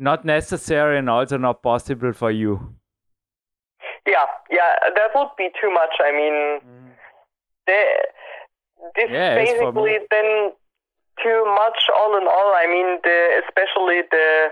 [0.01, 2.75] not necessary and also not possible for you.
[4.07, 5.95] Yeah, yeah, that would be too much.
[6.01, 6.91] I mean, mm.
[7.67, 7.81] the,
[8.97, 10.53] this yeah, basically then
[11.23, 12.53] too much all in all.
[12.57, 14.49] I mean, the, especially the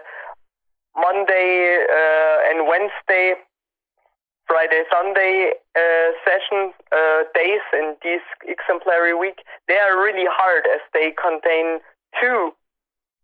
[0.94, 3.34] Monday uh, and Wednesday,
[4.46, 10.80] Friday, Sunday uh, session uh, days in this exemplary week, they are really hard as
[10.92, 11.80] they contain
[12.20, 12.52] two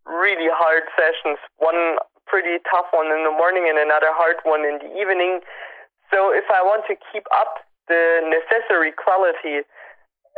[0.06, 1.38] really hard sessions.
[1.58, 5.40] One pretty tough one in the morning and another hard one in the evening.
[6.10, 9.66] So if I want to keep up the necessary quality,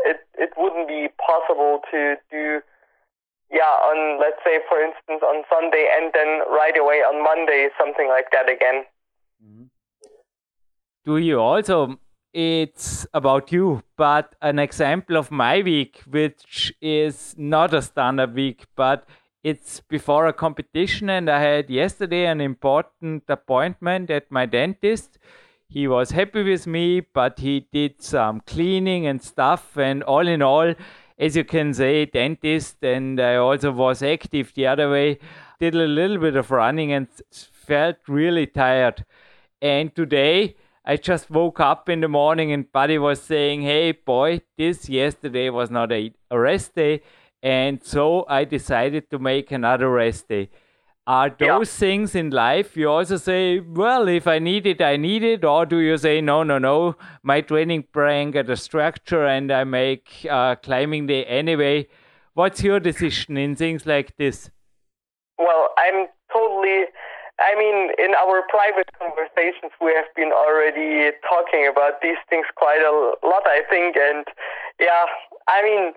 [0.05, 2.61] it it wouldn't be possible to do
[3.51, 8.09] yeah on let's say for instance on Sunday and then right away on Monday something
[8.09, 8.85] like that again.
[9.43, 9.65] Mm-hmm.
[11.05, 12.01] Do you also?
[12.33, 18.67] It's about you, but an example of my week, which is not a standard week,
[18.77, 19.09] but
[19.51, 25.19] it's before a competition, and I had yesterday an important appointment at my dentist
[25.69, 29.77] he was happy with me, but he did some cleaning and stuff.
[29.77, 30.75] And all in all,
[31.19, 35.19] as you can say, dentist, and I also was active the other way,
[35.59, 39.05] did a little bit of running and felt really tired.
[39.61, 44.43] And today, I just woke up in the morning and Buddy was saying, Hey, boy,
[44.57, 47.03] this yesterday was not a rest day.
[47.47, 50.51] And so I decided to make another rest day.
[51.07, 51.79] Are those yeah.
[51.79, 55.45] things in life you also say, well, if I need it, I need it?
[55.45, 59.63] Or do you say, no, no, no, my training plan got a structure and I
[59.63, 61.87] make uh, climbing day anyway?
[62.35, 64.51] What's your decision in things like this?
[65.39, 66.87] Well, I'm totally.
[67.39, 72.83] I mean, in our private conversations, we have been already talking about these things quite
[72.83, 72.91] a
[73.25, 73.95] lot, I think.
[73.95, 74.27] And
[74.81, 75.05] yeah,
[75.47, 75.93] I mean,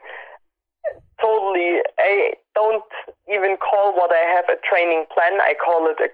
[1.22, 1.82] totally.
[1.98, 2.84] I don't
[3.32, 5.40] even call what I have a training plan.
[5.42, 6.10] I call it a,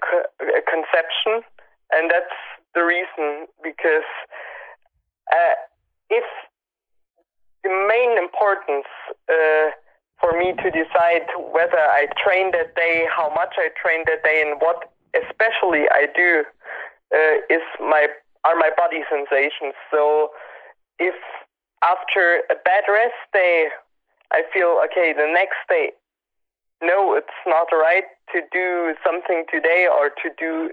[0.46, 1.46] a conception,
[1.92, 2.36] and that's
[2.74, 4.08] the reason because
[5.32, 5.56] uh,
[6.10, 6.26] if
[7.64, 8.86] the main importance
[9.30, 9.72] uh,
[10.20, 14.44] for me to decide whether I train that day, how much I train that day,
[14.46, 16.44] and what especially I do
[17.14, 18.08] uh, is my
[18.44, 19.74] are my body sensations.
[19.90, 20.30] So
[21.00, 21.16] if
[21.84, 23.70] after a bad rest day
[24.32, 25.92] I feel okay the next day.
[26.82, 30.72] No, it's not right to do something today or to do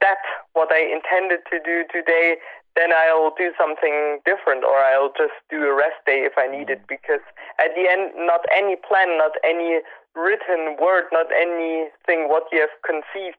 [0.00, 0.18] that
[0.52, 2.36] what I intended to do today.
[2.74, 6.70] Then I'll do something different, or I'll just do a rest day if I need
[6.70, 6.82] it.
[6.82, 6.98] Mm-hmm.
[6.98, 7.22] Because
[7.62, 9.78] at the end, not any plan, not any
[10.16, 13.38] written word, not anything what you have conceived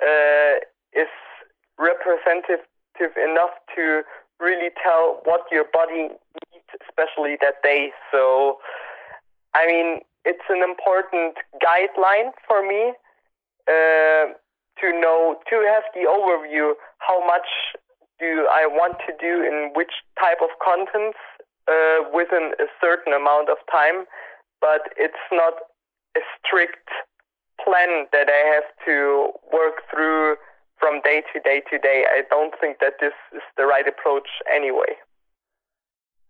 [0.00, 0.64] uh,
[0.96, 1.12] is
[1.78, 2.64] representative
[3.20, 4.02] enough to
[4.40, 6.08] really tell what your body
[6.52, 7.90] needs, especially that day.
[8.10, 8.58] So
[9.54, 12.92] I mean, it's an important guideline for me
[13.68, 14.34] uh,
[14.82, 17.46] to know, to have the overview how much
[18.18, 21.18] do I want to do in which type of contents
[21.68, 24.04] uh, within a certain amount of time,
[24.60, 25.54] but it's not
[26.16, 26.88] a strict
[27.62, 30.36] plan that I have to work through
[30.78, 32.04] from day to day to day.
[32.08, 34.96] I don't think that this is the right approach anyway.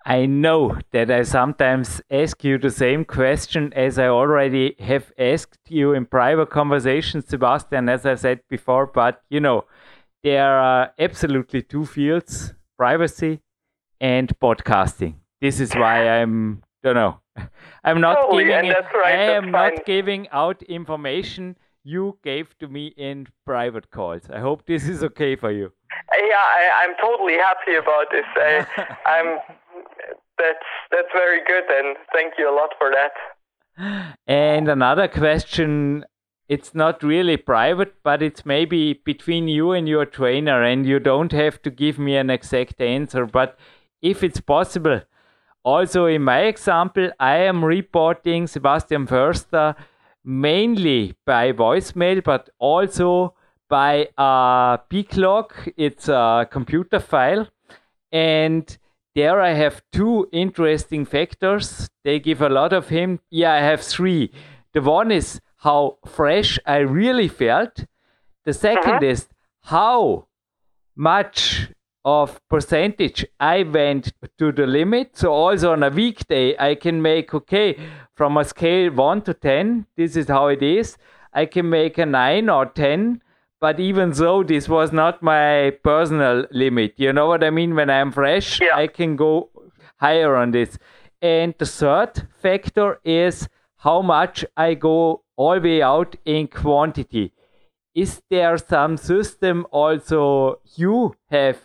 [0.07, 5.71] I know that I sometimes ask you the same question as I already have asked
[5.71, 9.65] you in private conversations, Sebastian, as I said before, but you know,
[10.23, 13.41] there are absolutely two fields privacy
[13.99, 15.15] and podcasting.
[15.41, 17.21] This is why I'm, don't know,
[17.85, 22.59] I'm not oh, totally, giving, it, right, I am not giving out information you gave
[22.59, 24.23] to me in private calls.
[24.31, 25.71] I hope this is okay for you.
[26.13, 26.47] Yeah,
[26.81, 28.25] I, am totally happy about this.
[28.35, 28.67] I,
[29.07, 29.39] I'm
[30.39, 33.13] that's that's very good, and thank you a lot for that.
[34.27, 36.05] And another question.
[36.47, 41.33] It's not really private, but it's maybe between you and your trainer, and you don't
[41.33, 43.25] have to give me an exact answer.
[43.25, 43.59] But
[44.03, 45.01] if it's possible,
[45.65, 49.75] also in my example, I am reporting Sebastian Förster
[50.25, 53.35] mainly by voicemail, but also
[53.69, 54.79] by a
[55.17, 55.53] log.
[55.77, 57.49] It's a computer file.
[58.11, 58.77] And
[59.15, 61.89] there I have two interesting factors.
[62.05, 63.21] They give a lot of him.
[63.31, 64.33] Yeah, I have three.
[64.73, 67.87] The one is how fresh I really felt.
[68.45, 68.99] The 2nd uh-huh.
[69.03, 69.29] is
[69.63, 70.27] how
[70.97, 71.71] much
[72.05, 75.17] of percentage I went to the limit.
[75.17, 77.79] So also on a weekday, I can make, okay,
[78.15, 80.97] from a scale 1 to 10, this is how it is.
[81.33, 83.23] I can make a 9 or 10.
[83.61, 87.75] But even though this was not my personal limit, you know what I mean?
[87.75, 88.77] When I'm fresh, yeah.
[88.77, 89.51] I can go
[89.97, 90.79] higher on this.
[91.23, 93.49] And the third factor is
[93.79, 97.33] how much I go all the way out in quantity.
[97.95, 101.59] Is there some system also you have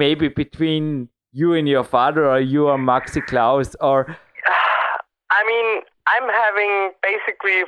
[0.00, 3.98] maybe between you and your father or you and Maxi Klaus or
[5.38, 5.68] I mean
[6.12, 6.72] I'm having
[7.10, 7.60] basically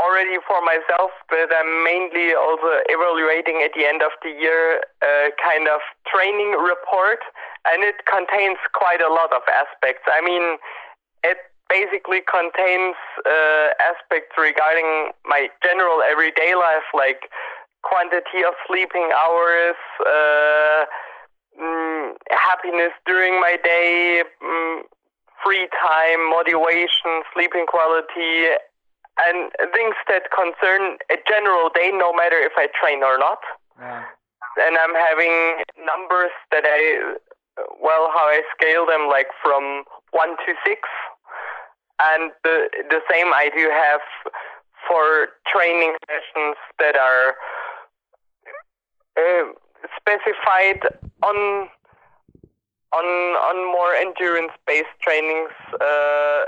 [0.00, 5.30] already for myself but I'm mainly also evaluating at the end of the year a
[5.36, 7.20] kind of training report
[7.68, 10.08] and it contains quite a lot of aspects.
[10.08, 10.56] I mean
[11.30, 11.38] it
[11.68, 17.28] basically contains uh, aspects regarding my general everyday life like
[17.86, 20.84] quantity of sleeping hours, uh,
[21.54, 24.80] mm, happiness during my day, mm,
[25.44, 28.58] free time, motivation, sleeping quality,
[29.18, 33.38] and things that concern a general day, no matter if I train or not.
[33.78, 34.04] Yeah.
[34.58, 37.14] And I'm having numbers that I,
[37.80, 40.88] well, how I scale them, like from one to six.
[42.00, 44.00] And the the same I do have
[44.88, 47.34] for training sessions that are
[49.16, 49.44] uh,
[49.98, 50.80] specified
[51.22, 51.68] on
[52.92, 55.50] on on more endurance based trainings
[55.80, 56.44] uh,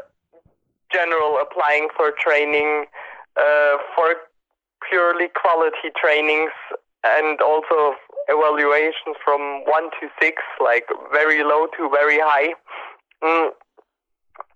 [0.92, 2.86] general applying for training
[3.36, 4.14] uh, for
[4.88, 6.52] purely quality trainings
[7.04, 7.94] and also
[8.28, 12.54] evaluations from 1 to 6 like very low to very high
[13.22, 13.50] mm.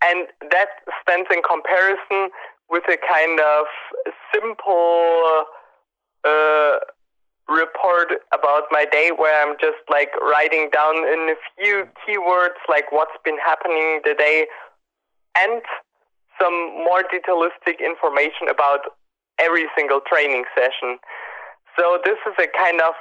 [0.05, 0.69] and that
[1.03, 2.31] stands in comparison
[2.69, 3.67] with a kind of
[4.33, 5.45] simple
[6.25, 6.77] uh,
[7.49, 12.91] report about my day where I'm just like writing down in a few keywords like
[12.93, 14.47] what's been happening the day
[15.37, 15.63] and
[16.41, 18.81] some more detailistic information about
[19.39, 20.99] every single training session.
[21.79, 22.95] So this is a kind of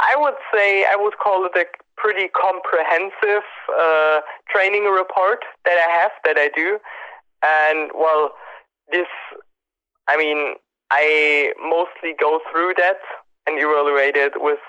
[0.00, 1.66] I would say I would call it a
[1.96, 3.46] pretty comprehensive
[3.78, 4.20] uh,
[4.50, 6.78] training report that I have that I do,
[7.42, 8.30] and well,
[8.90, 9.06] this
[10.08, 10.54] I mean
[10.90, 12.98] I mostly go through that
[13.46, 14.64] and evaluated with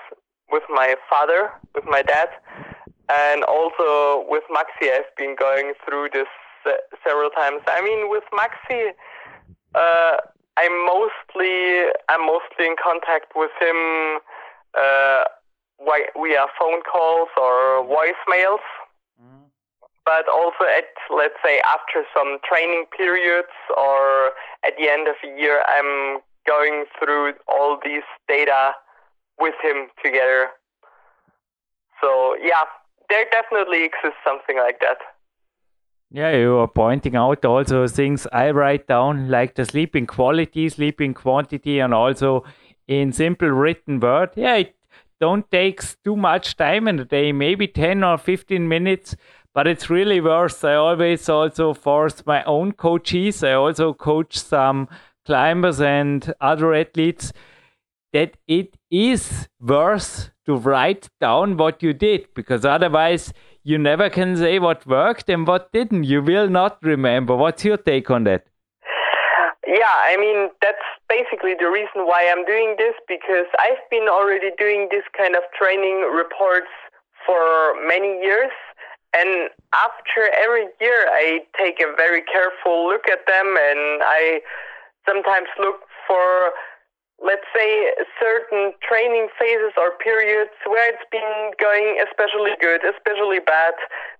[0.50, 2.28] with my father, with my dad,
[3.10, 4.90] and also with Maxi.
[4.92, 6.28] I've been going through this
[7.06, 7.62] several times.
[7.66, 8.90] I mean, with Maxi,
[9.74, 10.16] uh,
[10.56, 14.20] I'm mostly I'm mostly in contact with him
[14.76, 15.24] uh,
[15.84, 18.64] via phone calls or voicemails.
[20.04, 24.30] But also at let's say after some training periods or
[24.64, 28.72] at the end of a year, I'm going through all these data
[29.38, 30.48] with him together.
[32.00, 32.64] So yeah,
[33.08, 34.98] there definitely exists something like that.
[36.10, 41.14] Yeah, you are pointing out also things I write down like the sleeping quality, sleeping
[41.14, 42.44] quantity, and also
[42.86, 44.30] in simple written word.
[44.36, 44.76] Yeah, it
[45.20, 49.16] don't takes too much time in a day, maybe 10 or 15 minutes,
[49.52, 50.64] but it's really worth.
[50.64, 53.42] I always also force my own coaches.
[53.42, 54.88] I also coach some
[55.26, 57.32] climbers and other athletes
[58.12, 64.36] that it is worth to write down what you did because otherwise you never can
[64.36, 66.04] say what worked and what didn't.
[66.04, 67.36] You will not remember.
[67.36, 68.46] What's your take on that?
[69.66, 74.50] Yeah, I mean, that's basically the reason why I'm doing this because I've been already
[74.56, 76.70] doing this kind of training reports
[77.26, 78.54] for many years.
[79.12, 84.40] And after every year, I take a very careful look at them and I
[85.08, 86.52] sometimes look for,
[87.22, 87.90] let's say,
[88.20, 93.74] certain training phases or periods where it's been going especially good, especially bad,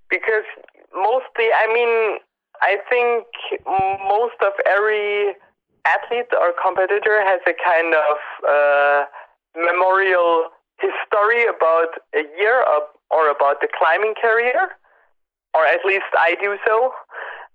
[0.09, 0.47] because
[0.95, 2.19] mostly, I mean,
[2.63, 3.27] I think
[4.09, 5.35] most of every
[5.85, 8.17] athlete or competitor has a kind of
[8.49, 9.05] uh,
[9.55, 10.49] memorial
[10.81, 12.65] history about a year
[13.11, 14.77] or about the climbing career,
[15.55, 16.93] or at least I do so.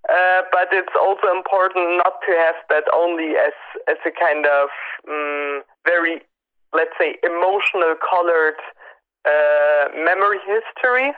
[0.09, 3.53] Uh, but it's also important not to have that only as
[3.87, 4.69] as a kind of
[5.07, 6.21] um, very,
[6.73, 8.57] let's say, emotional colored
[9.29, 11.13] uh, memory history,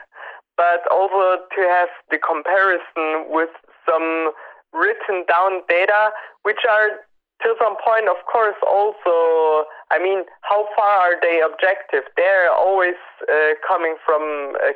[0.56, 3.50] but also to have the comparison with
[3.88, 4.32] some
[4.72, 6.10] written down data,
[6.42, 7.00] which are
[7.42, 12.04] to some point, of course, also, I mean, how far are they objective?
[12.16, 14.72] They're always uh, coming from a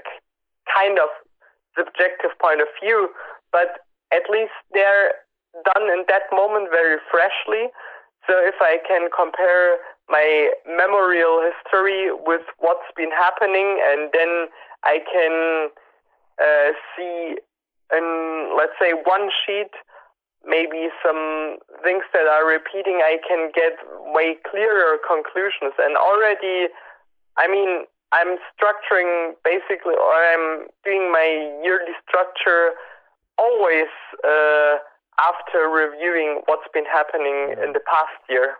[0.74, 1.08] kind of
[1.76, 3.10] subjective point of view,
[3.52, 5.12] but at least they're
[5.64, 7.68] done in that moment very freshly.
[8.26, 9.78] So if I can compare
[10.08, 14.48] my memorial history with what's been happening, and then
[14.84, 15.68] I can
[16.40, 17.36] uh, see
[17.92, 19.72] in, let's say, one sheet,
[20.44, 23.76] maybe some things that are repeating, I can get
[24.12, 25.72] way clearer conclusions.
[25.78, 26.68] And already,
[27.36, 32.72] I mean, I'm structuring basically, or I'm doing my yearly structure
[33.38, 33.88] always
[34.24, 34.76] uh,
[35.18, 38.56] after reviewing what's been happening in the past year.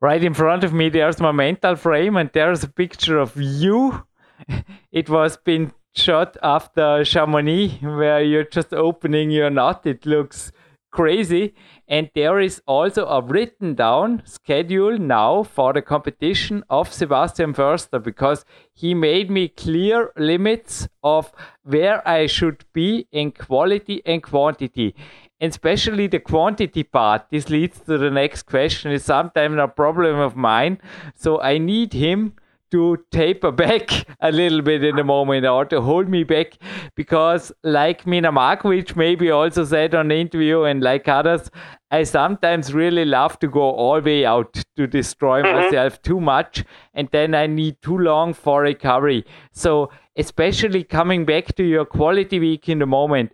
[0.00, 4.04] Right in front of me there's my mental frame and there's a picture of you.
[4.92, 9.86] It was been shot after chamonix where you're just opening your knot.
[9.86, 10.52] It looks
[10.92, 11.54] crazy
[11.88, 18.02] and there is also a written down schedule now for the competition of sebastian förster
[18.02, 21.32] because he made me clear limits of
[21.62, 24.94] where i should be in quality and quantity
[25.40, 27.26] And especially the quantity part.
[27.30, 28.90] This leads to the next question.
[28.90, 30.78] Is sometimes a problem of mine,
[31.14, 32.34] so I need him
[32.76, 36.58] to taper back a little bit in the moment or to hold me back
[36.94, 41.50] because like Mina Markovic maybe also said on the interview and like others
[41.90, 45.56] I sometimes really love to go all the way out to destroy mm-hmm.
[45.56, 51.54] myself too much and then I need too long for recovery so especially coming back
[51.56, 53.32] to your quality week in the moment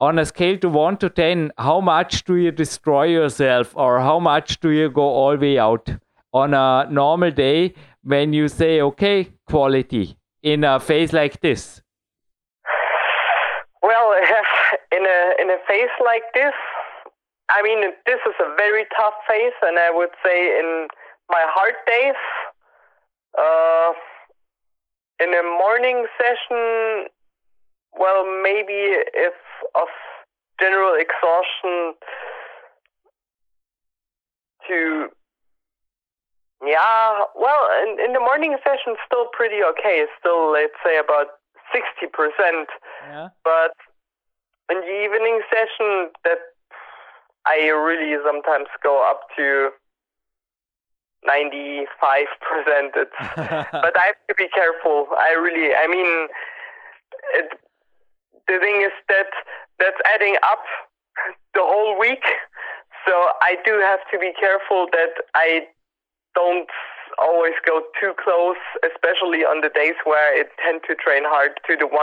[0.00, 4.18] on a scale to 1 to 10, how much do you destroy yourself or how
[4.18, 5.88] much do you go all the way out
[6.32, 7.72] on a normal day
[8.04, 11.80] when you say, okay, quality in a phase like this?
[13.82, 14.12] Well,
[14.92, 16.52] in a, in a phase like this,
[17.50, 20.88] I mean, this is a very tough phase, and I would say in
[21.30, 22.20] my hard days,
[23.38, 23.92] uh,
[25.20, 27.06] in a morning session,
[27.98, 29.34] well, maybe if
[29.74, 29.88] of
[30.60, 31.94] general exhaustion
[34.68, 35.08] to
[36.66, 41.38] yeah well in, in the morning session still pretty okay still let's say about
[41.74, 42.66] 60%
[43.08, 43.28] yeah.
[43.42, 43.72] but
[44.70, 46.38] in the evening session that
[47.46, 49.70] i really sometimes go up to
[51.28, 51.86] 95%
[52.96, 53.10] it's
[53.72, 56.28] but i have to be careful i really i mean
[57.34, 57.58] it,
[58.46, 59.30] the thing is that
[59.78, 60.62] that's adding up
[61.54, 62.24] the whole week.
[63.06, 63.12] So
[63.42, 65.68] I do have to be careful that I
[66.34, 66.68] don't
[67.18, 71.76] always go too close, especially on the days where I tend to train hard to
[71.76, 71.94] the 100%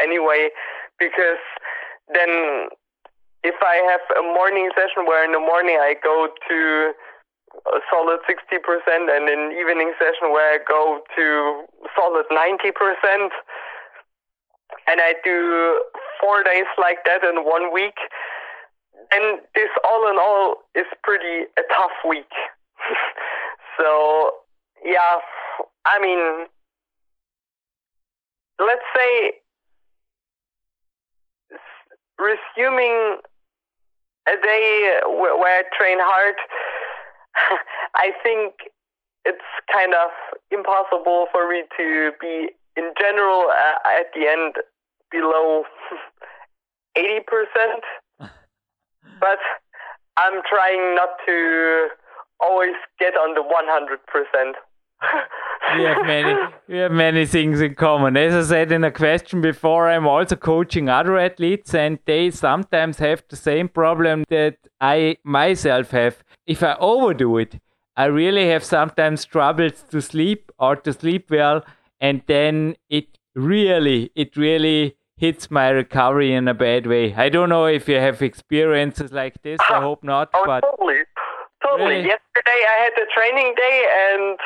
[0.00, 0.48] anyway,
[0.98, 1.42] because
[2.12, 2.68] then
[3.44, 6.92] if I have a morning session where in the morning I go to
[7.72, 8.36] a solid 60%
[8.88, 11.64] and an evening session where I go to
[11.94, 13.30] solid 90%,
[14.88, 15.80] and I do
[16.20, 17.96] four days like that in one week,
[19.12, 22.32] and this all in all is pretty a tough week.
[23.78, 24.30] so
[24.84, 25.18] yeah,
[25.84, 26.46] I mean,
[28.58, 29.32] let's say
[32.18, 33.18] resuming
[34.28, 36.34] a day where I train hard,
[37.94, 38.54] I think
[39.24, 40.10] it's kind of
[40.50, 44.54] impossible for me to be in general, uh, at the end,
[45.10, 45.64] below
[46.98, 47.20] 80%.
[49.20, 49.38] but
[50.16, 51.88] I'm trying not to
[52.40, 54.52] always get on the 100%.
[55.76, 56.34] we have many
[56.68, 58.16] we have many things in common.
[58.16, 62.98] As I said in a question before, I'm also coaching other athletes and they sometimes
[62.98, 66.24] have the same problem that I myself have.
[66.46, 67.60] If I overdo it,
[67.94, 71.62] I really have sometimes troubles to sleep or to sleep well
[72.00, 77.14] and then it really it really hits my recovery in a bad way.
[77.14, 79.58] I don't know if you have experiences like this.
[79.70, 80.28] I hope not.
[80.34, 80.95] Oh, but totally,
[81.76, 82.06] Really?
[82.06, 83.76] Yesterday I had the training day,
[84.10, 84.38] and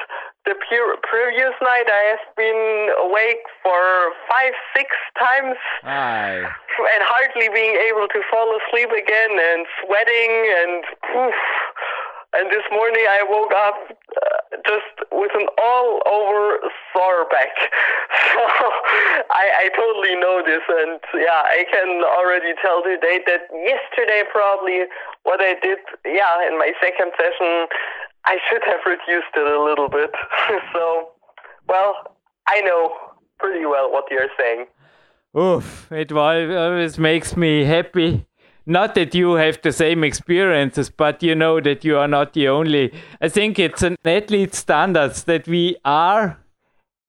[0.46, 0.54] the
[1.02, 6.42] previous night I have been awake for five, six times, Aye.
[6.42, 11.34] and hardly being able to fall asleep again, and sweating, and poof.
[12.32, 16.58] And this morning I woke up uh, just with an all over
[16.92, 17.54] sore back.
[18.30, 18.46] So
[19.30, 20.62] I, I totally know this.
[20.68, 24.86] And yeah, I can already tell today that yesterday, probably
[25.24, 27.66] what I did, yeah, in my second session,
[28.24, 30.10] I should have reduced it a little bit.
[30.72, 31.10] so,
[31.68, 32.16] well,
[32.48, 32.94] I know
[33.38, 34.66] pretty well what you're saying.
[35.36, 38.26] Oof, it always makes me happy.
[38.70, 42.46] Not that you have the same experiences, but you know that you are not the
[42.46, 42.92] only.
[43.20, 46.38] I think it's an athlete standards that we are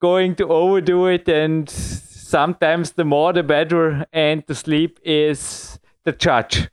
[0.01, 6.14] going to overdo it, and sometimes the more the better, and the sleep is the
[6.14, 6.68] judge.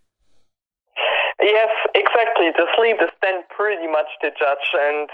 [1.38, 2.48] Yes, exactly.
[2.56, 5.10] The sleep is then pretty much the judge, and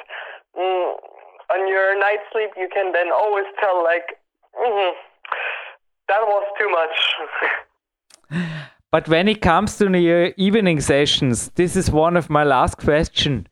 [0.57, 0.95] mm,
[1.53, 4.20] on your night sleep, you can then always tell, like,
[4.55, 4.93] mm,
[6.07, 6.70] that was too
[8.31, 8.70] much.
[8.95, 13.49] but when it comes to the evening sessions, this is one of my last questions.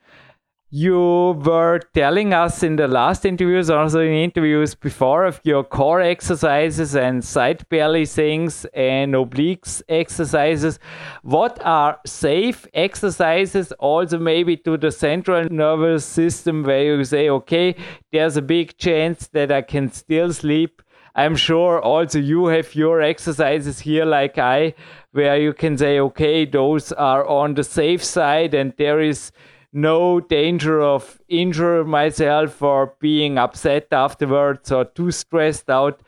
[0.70, 6.01] You were telling us in the last interviews, also in interviews before, of your core
[6.01, 10.78] exercises and side belly things and obliques exercises.
[11.22, 17.74] What are safe exercises, also maybe to the central nervous system, where you say, okay,
[18.12, 20.82] there's a big chance that I can still sleep?
[21.14, 24.74] I'm sure also you have your exercises here, like I,
[25.12, 29.30] where you can say, okay, those are on the safe side and there is
[29.72, 36.00] no danger of injure myself or being upset afterwards or too stressed out.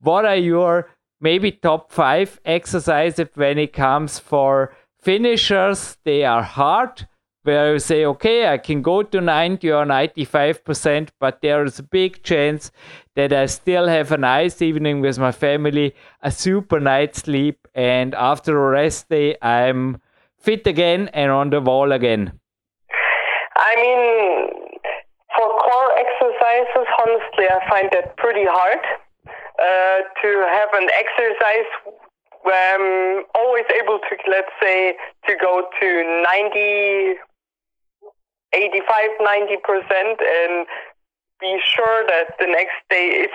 [0.00, 0.88] What are your
[1.20, 5.96] maybe top five exercises when it comes for finishers?
[6.04, 7.08] They are hard,
[7.48, 11.82] where you say, okay, I can go to 90 or 95%, but there is a
[11.82, 12.70] big chance
[13.14, 18.14] that I still have a nice evening with my family, a super night sleep, and
[18.14, 20.02] after a rest day, I'm
[20.36, 22.32] fit again and on the wall again.
[23.56, 23.98] I mean,
[25.34, 28.84] for core exercises, honestly, I find that pretty hard
[29.26, 31.70] uh, to have an exercise
[32.42, 34.96] where I'm always able to, let's say,
[35.26, 35.88] to go to
[36.44, 37.14] 90,
[38.52, 38.84] 85,
[39.20, 40.66] 90% and
[41.40, 43.34] be sure that the next day is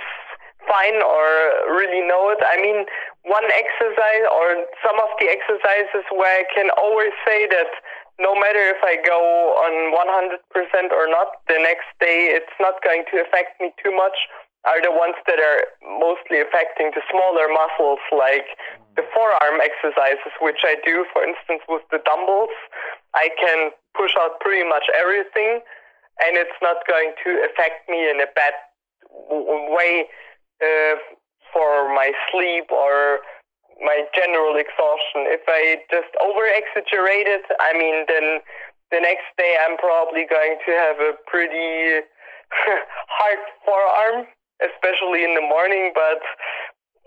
[0.68, 1.28] fine or
[1.72, 2.40] really know it.
[2.44, 2.86] I mean,
[3.24, 7.72] one exercise or some of the exercises where I can always say that
[8.20, 9.20] no matter if I go
[9.58, 14.16] on 100% or not, the next day it's not going to affect me too much
[14.64, 15.68] are the ones that are
[16.00, 18.48] mostly affecting the smaller muscles, like
[18.96, 22.56] the forearm exercises, which I do, for instance, with the dumbbells.
[23.16, 25.62] I can push out pretty much everything,
[26.22, 28.54] and it's not going to affect me in a bad
[29.74, 30.06] way
[30.62, 30.96] uh,
[31.54, 33.20] for my sleep or
[33.82, 35.30] my general exhaustion.
[35.30, 38.42] If I just over exaggerate it, I mean, then
[38.92, 42.06] the next day I'm probably going to have a pretty
[43.10, 44.26] hard forearm,
[44.62, 45.92] especially in the morning.
[45.94, 46.22] But,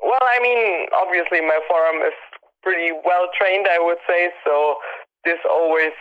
[0.02, 2.18] well, I mean, obviously my forearm is
[2.62, 4.30] pretty well trained, I would say.
[4.42, 4.76] So
[5.26, 5.92] this always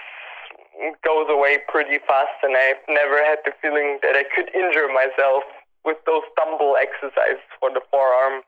[1.03, 5.43] goes away pretty fast, and I've never had the feeling that I could injure myself
[5.83, 8.45] with those dumbbell exercises for the forearm.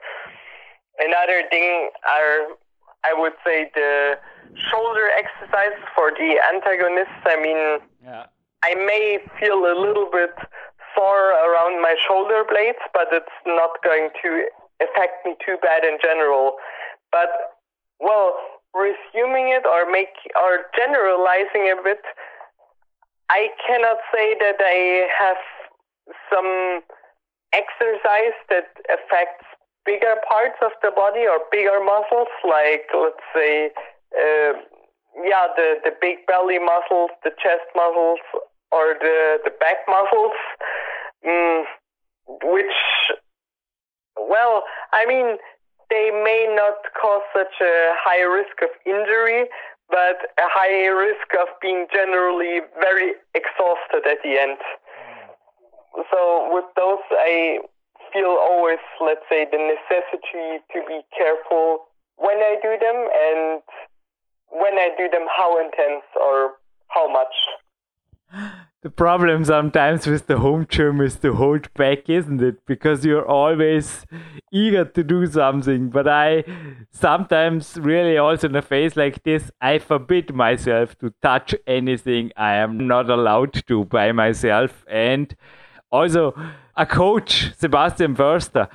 [0.99, 2.57] Another thing are,
[3.05, 4.17] I would say, the
[4.69, 7.21] shoulder exercises for the antagonists.
[7.25, 8.25] I mean, yeah.
[8.63, 10.33] I may feel a little bit
[10.95, 14.29] sore around my shoulder blades, but it's not going to
[14.81, 16.57] affect me too bad in general.
[17.11, 17.29] But,
[17.99, 18.33] well,
[18.73, 22.01] resuming it or make or generalizing a bit,
[23.29, 25.41] I cannot say that I have
[26.31, 26.81] some
[27.53, 29.45] exercise that affects
[29.85, 33.71] bigger parts of the body or bigger muscles, like let's say,
[34.15, 34.53] uh,
[35.23, 38.19] yeah, the the big belly muscles, the chest muscles,
[38.71, 40.35] or the the back muscles,
[41.25, 41.63] mm,
[42.43, 42.75] which,
[44.15, 45.37] well, I mean,
[45.89, 49.47] they may not cause such a high risk of injury,
[49.89, 54.59] but a high risk of being generally very exhausted at the end.
[56.11, 57.59] So with those, I
[58.13, 63.61] feel always, let's say, the necessity to be careful when I do them and
[64.51, 66.55] when I do them, how intense or
[66.89, 67.33] how much.
[68.83, 72.65] The problem sometimes with the home gym is to hold back, isn't it?
[72.65, 74.05] Because you're always
[74.51, 75.89] eager to do something.
[75.89, 76.43] But I
[76.91, 82.53] sometimes really also in a phase like this, I forbid myself to touch anything I
[82.55, 84.85] am not allowed to by myself.
[84.87, 85.35] And
[85.91, 86.35] also,
[86.75, 88.69] a coach, Sebastian Förster,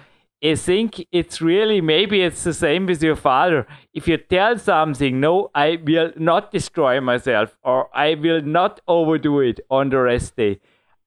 [0.44, 3.66] I think it's really maybe it's the same with your father.
[3.94, 9.38] If you tell something, no, I will not destroy myself or I will not overdo
[9.40, 10.58] it on the rest day,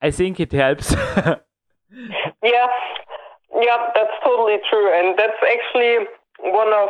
[0.01, 0.91] I think it helps.
[0.93, 1.37] yeah,
[2.41, 6.07] yeah, that's totally true, and that's actually
[6.39, 6.89] one of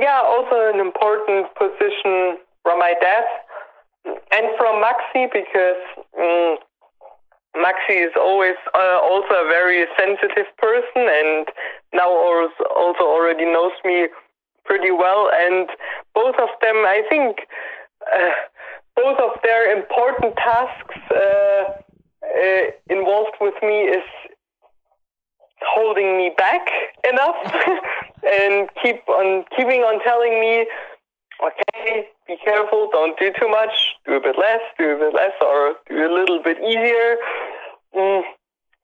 [0.00, 3.24] yeah also an important position from my dad
[4.32, 5.82] and from Maxi because.
[6.18, 6.58] Um,
[7.56, 11.46] Maxi is always uh, also a very sensitive person, and
[11.92, 14.08] now also already knows me
[14.64, 15.30] pretty well.
[15.32, 15.68] And
[16.14, 17.38] both of them, I think,
[18.14, 18.30] uh,
[18.94, 21.64] both of their important tasks uh,
[22.24, 24.04] uh involved with me is
[25.62, 26.68] holding me back
[27.08, 27.36] enough
[28.26, 30.66] and keep on keeping on telling me
[31.42, 33.72] okay, be careful, don't do too much,
[34.06, 37.16] do a bit less, do a bit less, or do a little bit easier.
[37.94, 38.22] Mm.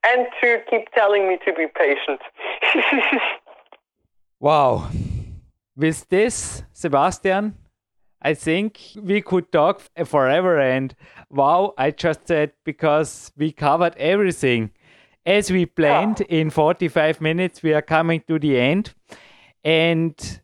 [0.06, 2.20] And to keep telling me to be patient.
[4.40, 4.88] wow.
[5.76, 7.54] With this, Sebastian,
[8.20, 10.58] I think we could talk forever.
[10.60, 10.94] And
[11.30, 14.70] wow, I just said because we covered everything.
[15.26, 16.40] As we planned yeah.
[16.40, 18.94] in 45 minutes, we are coming to the end.
[19.64, 20.40] And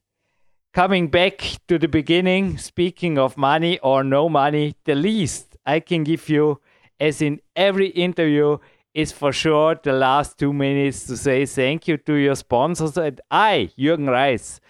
[0.72, 6.04] coming back to the beginning, speaking of money or no money, the least I can
[6.04, 6.60] give you,
[6.98, 8.58] as in every interview,
[8.94, 12.96] is for sure the last two minutes to say thank you to your sponsors.
[12.96, 14.60] And I, Jürgen Reis,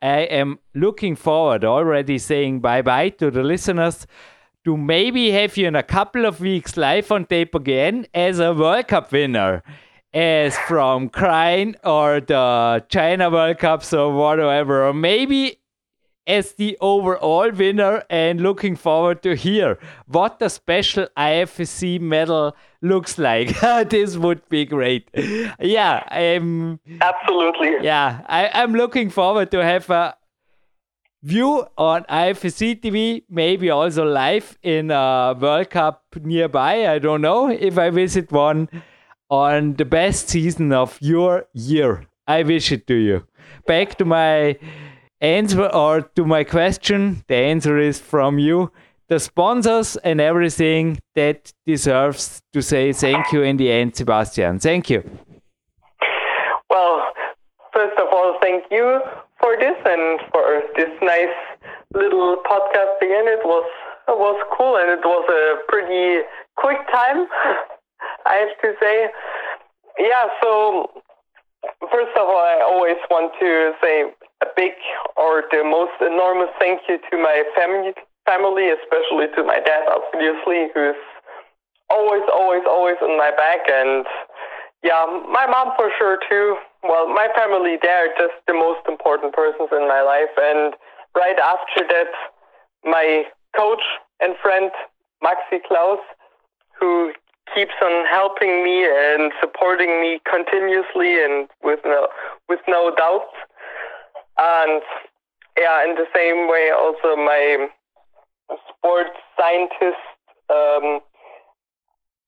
[0.00, 4.06] I am looking forward already saying bye bye to the listeners
[4.64, 8.52] to maybe have you in a couple of weeks live on tape again as a
[8.52, 9.62] World Cup winner
[10.16, 15.60] as from Kranj or the China World Cups or whatever, or maybe
[16.26, 23.18] as the overall winner and looking forward to hear what the special IFSC medal looks
[23.18, 23.60] like.
[23.90, 25.10] this would be great.
[25.60, 27.84] Yeah, I'm absolutely.
[27.84, 30.16] Yeah, I, I'm looking forward to have a
[31.22, 36.88] view on IFSC TV, maybe also live in a World Cup nearby.
[36.88, 38.70] I don't know if I visit one
[39.30, 42.06] on the best season of your year.
[42.26, 43.26] I wish it to you.
[43.66, 44.58] Back to my
[45.20, 47.24] answer or to my question.
[47.28, 48.72] The answer is from you.
[49.08, 54.58] The sponsors and everything that deserves to say thank you in the end, Sebastian.
[54.58, 55.08] Thank you.
[56.68, 57.06] Well,
[57.72, 59.00] first of all, thank you
[59.40, 61.36] for this and for this nice
[61.94, 63.28] little podcast again.
[63.28, 63.64] It was
[64.08, 66.22] it was cool and it was a pretty
[66.56, 67.26] quick time.
[68.24, 69.08] I have to say.
[69.98, 70.90] Yeah, so
[71.90, 74.04] first of all, I always want to say
[74.42, 74.72] a big
[75.16, 77.92] or the most enormous thank you to my family,
[78.26, 81.00] family, especially to my dad, obviously, who's
[81.88, 84.04] always, always, always on my back, and
[84.82, 86.56] yeah, my mom for sure too.
[86.82, 90.74] Well, my family, they're just the most important persons in my life, and
[91.16, 92.12] right after that,
[92.84, 93.24] my
[93.56, 93.82] coach
[94.20, 94.70] and friend
[95.24, 95.98] Maxi Klaus,
[96.78, 97.12] who
[97.56, 102.08] keeps on helping me and supporting me continuously and with no
[102.48, 103.32] with no doubts.
[104.36, 104.82] And
[105.56, 107.68] yeah, in the same way, also my
[108.68, 110.04] sports scientist
[110.50, 111.00] um,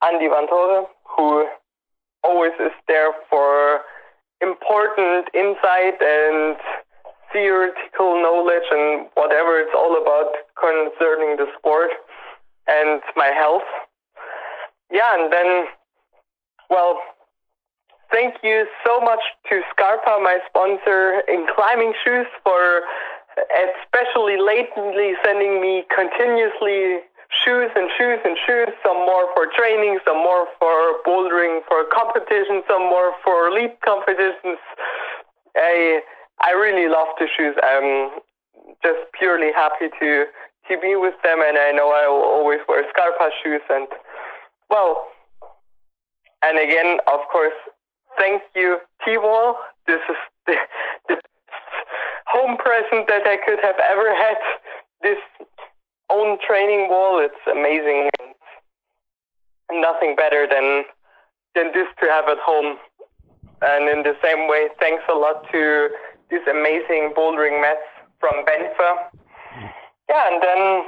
[0.03, 1.47] Andy Vantore, who
[2.25, 3.81] always is there for
[4.41, 6.57] important insight and
[7.33, 11.91] theoretical knowledge and whatever it's all about concerning the sport
[12.67, 13.69] and my health
[14.91, 15.67] yeah, and then,
[16.71, 17.01] well,
[18.11, 19.21] thank you so much
[19.51, 22.83] to Scarpa, my sponsor in climbing shoes, for
[23.39, 27.01] especially lately sending me continuously
[27.45, 32.63] shoes and shoes and shoes, some more for training, some more for bouldering for competition,
[32.69, 34.59] some more for leap competitions.
[35.57, 36.01] I
[36.41, 37.57] I really love the shoes.
[37.63, 38.21] I'm
[38.83, 40.25] just purely happy to
[40.69, 43.89] to be with them and I know I will always wear Scarpa shoes and
[44.71, 45.07] well,
[46.43, 47.55] and again, of course,
[48.19, 49.57] thank you, T-Wall.
[49.87, 50.17] This is
[50.47, 50.55] the,
[51.09, 51.17] the
[52.27, 54.37] home present that I could have ever had.
[55.03, 55.19] This
[56.11, 58.11] own training wall, it's amazing.
[59.71, 60.85] Nothing better than
[61.55, 62.77] than this to have at home.
[63.61, 65.89] And in the same way, thanks a lot to
[66.31, 67.85] these amazing bouldering mats
[68.21, 68.95] from Benfer.
[70.09, 70.85] Yeah, and then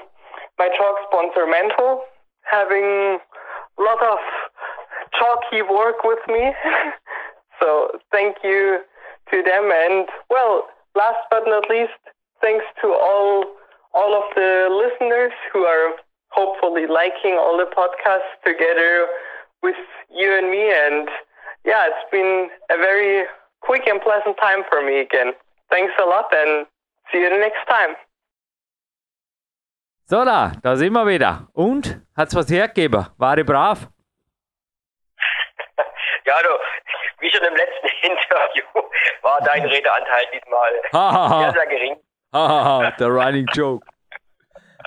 [0.59, 2.05] my chalk sponsor Mental,
[2.43, 3.19] having
[3.81, 4.19] lot of
[5.19, 6.53] chalky work with me.
[7.61, 8.81] so thank you
[9.31, 9.71] to them.
[9.73, 11.99] And well, last but not least,
[12.41, 13.45] thanks to all
[13.93, 15.97] all of the listeners who are
[16.31, 19.07] hopefully liking all the podcasts together
[19.63, 19.77] with
[20.15, 20.71] you and me.
[20.71, 21.09] And
[21.65, 23.27] yeah, it's been a very
[23.61, 25.33] quick and pleasant time for me again.
[25.71, 26.67] Thanks a lot and
[27.13, 27.97] see you the next time.
[30.11, 31.47] So, da, da sind wir wieder.
[31.53, 32.01] Und?
[32.17, 33.07] Hat's was hergegeben?
[33.17, 33.79] War ich brav?
[36.27, 36.49] ja, du,
[37.21, 38.65] wie schon im letzten Interview
[39.23, 40.73] war dein Redeanteil diesmal
[41.43, 41.97] sehr, sehr gering.
[42.33, 43.87] Hahaha, the running joke.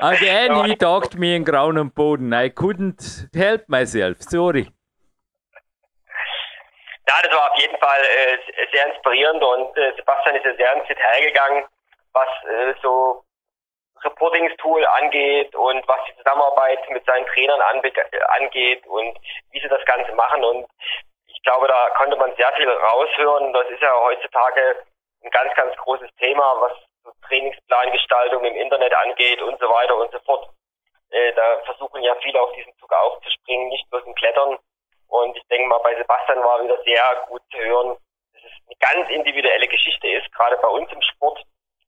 [0.01, 2.34] Again, he talked me in ground and Boden.
[2.34, 4.17] I couldn't help myself.
[4.24, 4.67] Sorry.
[7.07, 8.38] Ja, das war auf jeden Fall äh,
[8.74, 11.63] sehr inspirierend und äh, Sebastian ist ja sehr ins Detail gegangen,
[12.11, 13.24] was äh, so
[14.04, 19.18] Reportingstool angeht und was die Zusammenarbeit mit seinen Trainern angeht und
[19.51, 20.43] wie sie das Ganze machen.
[20.43, 20.68] Und
[21.28, 23.54] ich glaube, da konnte man sehr viel raushören.
[23.54, 24.84] Das ist ja heutzutage
[25.24, 26.74] ein ganz, ganz großes Thema, was
[27.28, 30.49] Trainingsplangestaltung im Internet angeht und so weiter und so fort.
[31.10, 34.58] Äh, da versuchen ja viele auf diesen Zug aufzuspringen, nicht bloß im Klettern.
[35.08, 37.97] Und ich denke mal, bei Sebastian war wieder sehr gut zu hören,
[38.34, 41.43] dass es eine ganz individuelle Geschichte ist, gerade bei uns im Sport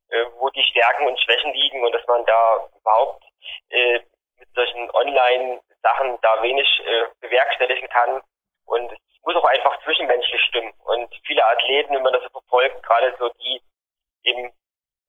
[0.10, 3.24] äh, wo die Stärken und Schwächen liegen und dass man da überhaupt
[3.70, 4.00] äh,
[4.40, 8.22] mit solchen Online-Sachen da wenig äh, bewerkstelligen kann.
[8.66, 10.74] Und es muss auch einfach zwischenmenschlich stimmen.
[10.86, 13.62] Und viele Athleten, wenn man das so verfolgt, gerade so die
[14.24, 14.52] in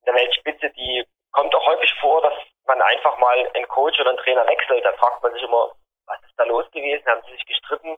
[0.05, 2.33] der Weltspitze, die kommt auch häufig vor, dass
[2.65, 4.83] man einfach mal einen Coach oder einen Trainer wechselt.
[4.85, 5.71] Da fragt man sich immer,
[6.05, 7.05] was ist da los gewesen?
[7.05, 7.95] Haben sie sich gestritten?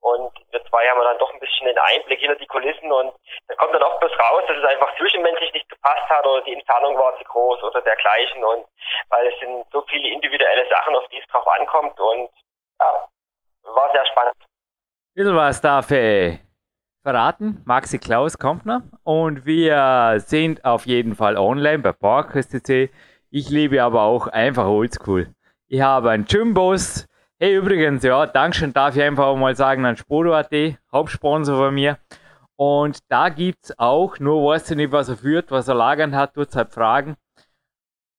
[0.00, 3.12] Und wir zwei haben dann doch ein bisschen den Einblick hinter die Kulissen und
[3.48, 6.54] da kommt dann oft bloß raus, dass es einfach zwischenmenschlich nicht gepasst hat oder die
[6.54, 8.66] Entfernung war zu groß oder dergleichen und
[9.08, 12.30] weil es sind so viele individuelle Sachen, auf die es drauf ankommt und
[12.80, 13.08] ja,
[13.64, 14.36] war sehr spannend.
[15.14, 16.38] Bisschen was darf ich
[17.02, 17.62] verraten.
[17.64, 22.90] Maxi Klaus kommt noch und wir sind auf jeden Fall online bei PowerQuest.cc.
[23.30, 25.34] Ich liebe aber auch einfach oldschool.
[25.66, 27.06] Ich habe einen Gymbus,
[27.40, 30.50] Hey, übrigens, ja, Dankeschön darf ich einfach mal sagen an Spodo.at,
[30.90, 31.96] Hauptsponsor von mir.
[32.56, 36.16] Und da gibt es auch, nur weiß ich nicht, was er führt, was er lagern
[36.16, 37.16] hat, tut halt fragen.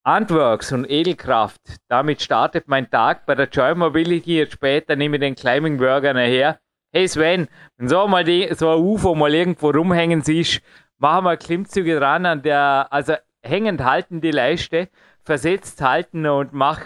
[0.06, 1.60] Antworks und Edelkraft.
[1.90, 4.38] Damit startet mein Tag bei der Joy Mobility.
[4.38, 6.62] Jetzt später nehme ich den Climbing Burger nachher.
[6.94, 10.62] Hey Sven, wenn so mal die, so ein UFO mal irgendwo rumhängen siehst,
[10.98, 14.88] machen wir Klimmzüge dran an der, also hängend halten die Leiste,
[15.26, 16.80] versetzt halten und mach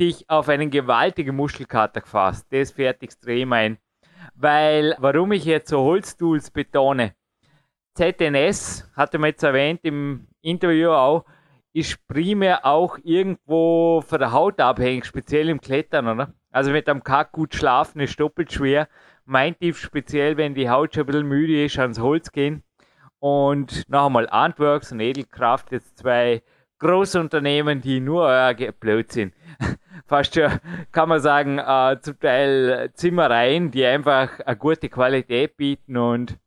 [0.00, 2.46] dich auf einen gewaltigen Muschelkater gefasst.
[2.50, 3.78] Das fährt extrem ein.
[4.34, 7.14] Weil, warum ich jetzt so Holztools betone,
[7.94, 11.24] ZNS, hatte man jetzt erwähnt im Interview auch,
[11.74, 16.34] ist primär auch irgendwo von der Haut abhängig, speziell im Klettern, oder?
[16.50, 18.88] Also mit einem Kack gut schlafen ist doppelt schwer.
[19.24, 22.62] Mein Tipp speziell, wenn die Haut schon ein bisschen müde ist, ans Holz gehen.
[23.18, 26.42] Und noch einmal Antworks und Edelkraft, jetzt zwei
[26.80, 29.32] Großunternehmen, die nur euer Blödsinn.
[30.06, 30.50] Fast schon,
[30.92, 36.38] kann man sagen, äh, zum Teil Zimmereien, die einfach eine gute Qualität bieten und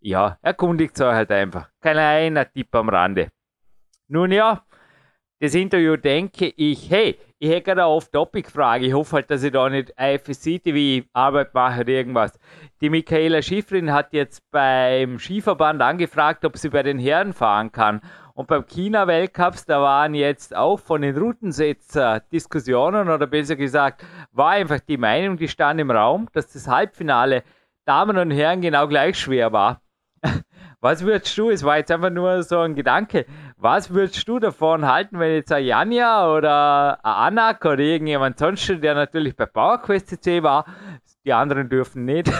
[0.00, 1.68] ja, erkundigt euch halt einfach.
[1.80, 3.28] Kleiner Tipp am Rande.
[4.08, 4.62] Nun ja,
[5.40, 8.86] das Interview denke ich, hey, ich hätte gerade eine Off-Topic-Frage.
[8.86, 12.38] Ich hoffe halt, dass ich da nicht IFSC-TV-Arbeit mache oder irgendwas.
[12.80, 18.00] Die Michaela Schifrin hat jetzt beim Skiverband angefragt, ob sie bei den Herren fahren kann.
[18.36, 24.50] Und beim China-Weltcups, da waren jetzt auch von den Routensetzer Diskussionen oder besser gesagt, war
[24.50, 27.44] einfach die Meinung, die stand im Raum, dass das Halbfinale
[27.86, 29.80] Damen und Herren genau gleich schwer war.
[30.80, 33.24] Was würdest du, es war jetzt einfach nur so ein Gedanke,
[33.56, 38.68] was würdest du davon halten, wenn jetzt ein Janja oder ein Anak oder irgendjemand sonst,
[38.68, 40.66] der natürlich bei PowerQuest CC war,
[41.26, 42.32] die anderen dürfen nicht, äh,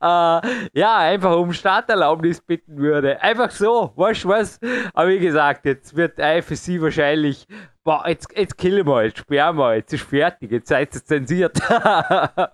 [0.00, 3.22] ja, einfach um Starterlaubnis bitten würde.
[3.22, 3.92] Einfach so,
[4.24, 4.58] du was?
[4.94, 7.46] Aber wie gesagt, jetzt wird IFSC wahrscheinlich,
[7.84, 11.56] boah, jetzt, jetzt killen wir, jetzt sperren wir, jetzt ist fertig, jetzt seid ihr zensiert.
[11.70, 12.48] ja,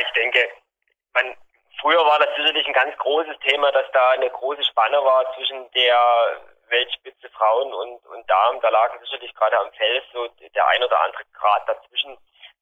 [0.00, 0.40] ich denke,
[1.14, 1.24] man,
[1.80, 5.70] früher war das sicherlich ein ganz großes Thema, dass da eine große Spanne war zwischen
[5.74, 5.96] der
[6.70, 8.60] Weltspitze Frauen und, und Damen.
[8.60, 12.16] Da lagen sicherlich gerade am Fels so der ein oder andere Grad dazwischen.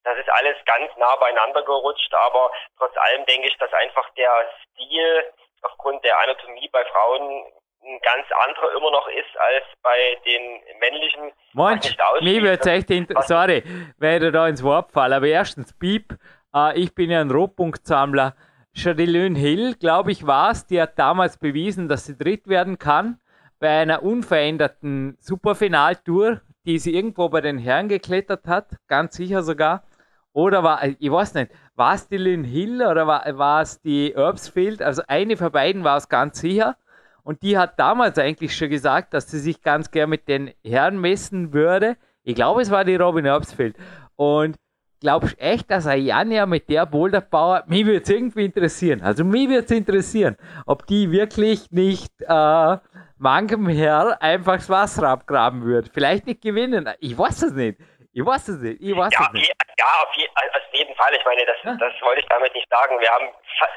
[0.05, 4.31] Das ist alles ganz nah beieinander gerutscht, aber trotz allem denke ich, dass einfach der
[4.63, 5.25] Stil
[5.63, 7.45] aufgrund der Anatomie bei Frauen
[7.85, 11.33] ein ganz anderer immer noch ist als bei den männlichen.
[11.53, 12.89] Mensch, mir wird echt
[13.27, 13.63] sorry,
[13.99, 16.15] werde da ins Wort fallen, aber erstens, Piep,
[16.55, 18.35] äh, ich bin ja ein Rohpunktsammler.
[18.75, 23.21] Shadilyn Hill, glaube ich, war es, die hat damals bewiesen, dass sie dritt werden kann
[23.59, 29.85] bei einer unveränderten Superfinaltour, die sie irgendwo bei den Herren geklettert hat, ganz sicher sogar.
[30.33, 34.13] Oder war, ich weiß nicht, war es die Lynn Hill oder war, war es die
[34.13, 34.83] Erbsfield?
[34.83, 36.77] Also eine von beiden war es ganz sicher.
[37.23, 41.01] Und die hat damals eigentlich schon gesagt, dass sie sich ganz gern mit den Herren
[41.01, 41.97] messen würde.
[42.23, 43.77] Ich glaube, es war die Robin Erbsfield.
[44.17, 44.57] Und
[45.01, 49.03] glaubst du echt, dass ein Janja mit der Boulder Power, mich würde es irgendwie interessieren.
[49.03, 50.37] Also mich würde es interessieren,
[50.67, 52.77] ob die wirklich nicht äh,
[53.19, 55.91] manchem Herr einfach das Wasser abgraben würde.
[55.93, 56.93] Vielleicht nicht gewinnen.
[57.01, 57.79] Ich weiß es nicht.
[58.13, 58.81] Ich weiß es nicht.
[58.81, 59.53] Ich weiß ja, es nicht.
[59.79, 61.15] ja, auf, je, auf jeden Fall.
[61.15, 61.75] Ich meine, das, ja.
[61.75, 62.99] das wollte ich damit nicht sagen.
[62.99, 63.29] Wir haben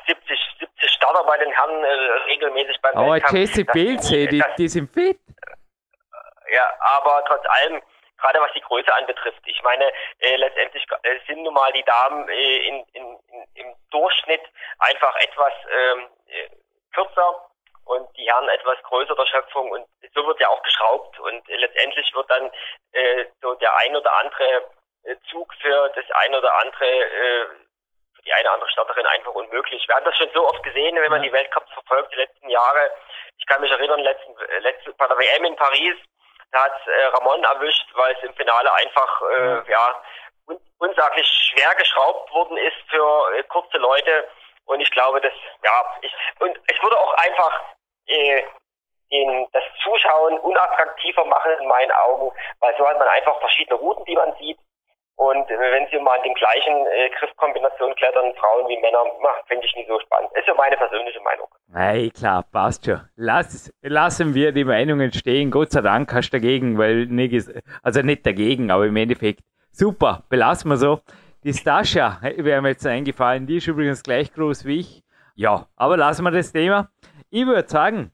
[0.08, 1.88] 70, 70 Starter bei den Herren äh,
[2.32, 5.20] regelmäßig beim Aber Jesse Pilze, die, die sind fit.
[6.52, 7.82] Ja, aber trotz allem
[8.22, 9.42] gerade was die Größe anbetrifft.
[9.46, 9.86] Ich meine,
[10.20, 14.42] äh, letztendlich äh, sind nun mal die Damen äh, in, in, in, im Durchschnitt
[14.80, 16.50] einfach etwas ähm, äh,
[16.94, 17.51] kürzer
[17.92, 22.14] und die Herren etwas größer der Schöpfung und so wird ja auch geschraubt und letztendlich
[22.14, 22.52] wird dann
[22.94, 24.66] äh, so der ein oder andere
[25.04, 27.46] äh, Zug für das ein oder andere äh,
[28.16, 29.88] für die eine oder andere Starterin einfach unmöglich.
[29.88, 32.92] Wir haben das schon so oft gesehen, wenn man die Weltcups verfolgt, die letzten Jahre.
[33.38, 35.96] Ich kann mich erinnern, letzten, äh, letzten, bei der WM in Paris,
[36.52, 40.04] da hat äh, Ramon erwischt, weil es im Finale einfach äh, ja
[40.48, 44.28] un unsaglich schwer geschraubt worden ist für äh, kurze Leute.
[44.66, 45.34] Und ich glaube, dass
[45.64, 47.62] ja ich und es würde auch einfach
[48.12, 48.44] äh,
[49.12, 54.06] den, das Zuschauen unattraktiver machen in meinen Augen, weil so hat man einfach verschiedene Routen,
[54.06, 54.58] die man sieht.
[55.16, 59.04] Und äh, wenn sie mal in den gleichen äh, Griffkombinationen klettern, Frauen wie Männer,
[59.48, 60.32] finde ich nicht so spannend.
[60.34, 61.48] Ist so meine persönliche Meinung.
[61.74, 63.02] Hey, klar, passt schon.
[63.16, 65.52] Lass, lassen wir die Meinungen stehen.
[65.52, 67.48] Gott sei Dank hast du dagegen, weil nicht,
[67.84, 69.42] also nicht dagegen, aber im Endeffekt
[69.72, 71.02] super, belassen wir so.
[71.44, 75.04] Die Stascha wäre mir jetzt eingefallen, die ist übrigens gleich groß wie ich.
[75.36, 76.90] Ja, aber lassen wir das Thema.
[77.34, 78.12] Ich würde sagen,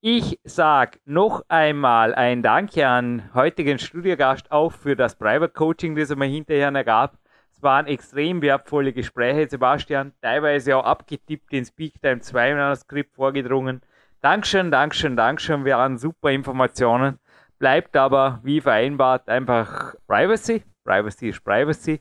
[0.00, 6.10] ich sage noch einmal ein Danke an heutigen Studiogast auch für das Private Coaching, das
[6.10, 7.18] er mir hinterher ergab.
[7.52, 13.80] Es waren extrem wertvolle Gespräche, Sebastian, teilweise auch abgetippt ins Peak Time 2 Manuskript vorgedrungen.
[14.20, 17.18] Dankeschön, Dankeschön, Dankeschön, wir haben super Informationen.
[17.58, 20.62] Bleibt aber, wie vereinbart, einfach Privacy.
[20.84, 22.00] Privacy ist Privacy.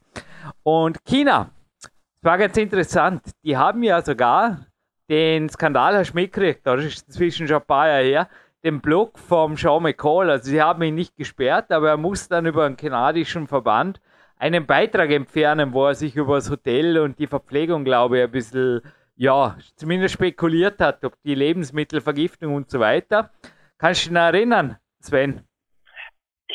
[0.62, 1.50] Und China,
[1.82, 1.90] es
[2.22, 3.32] war ganz interessant.
[3.44, 4.68] Die haben ja sogar
[5.12, 8.30] den Skandal hast du mitgekriegt, das ist inzwischen schon ein paar Jahre her,
[8.64, 10.30] den Blog vom Sean McCall.
[10.30, 14.00] Also sie haben ihn nicht gesperrt, aber er muss dann über einen kanadischen Verband
[14.38, 18.32] einen Beitrag entfernen, wo er sich über das Hotel und die Verpflegung, glaube ich, ein
[18.32, 18.82] bisschen,
[19.18, 23.32] ja, zumindest spekuliert hat, ob die Lebensmittelvergiftung und so weiter.
[23.78, 25.42] Kannst du dich noch erinnern, Sven?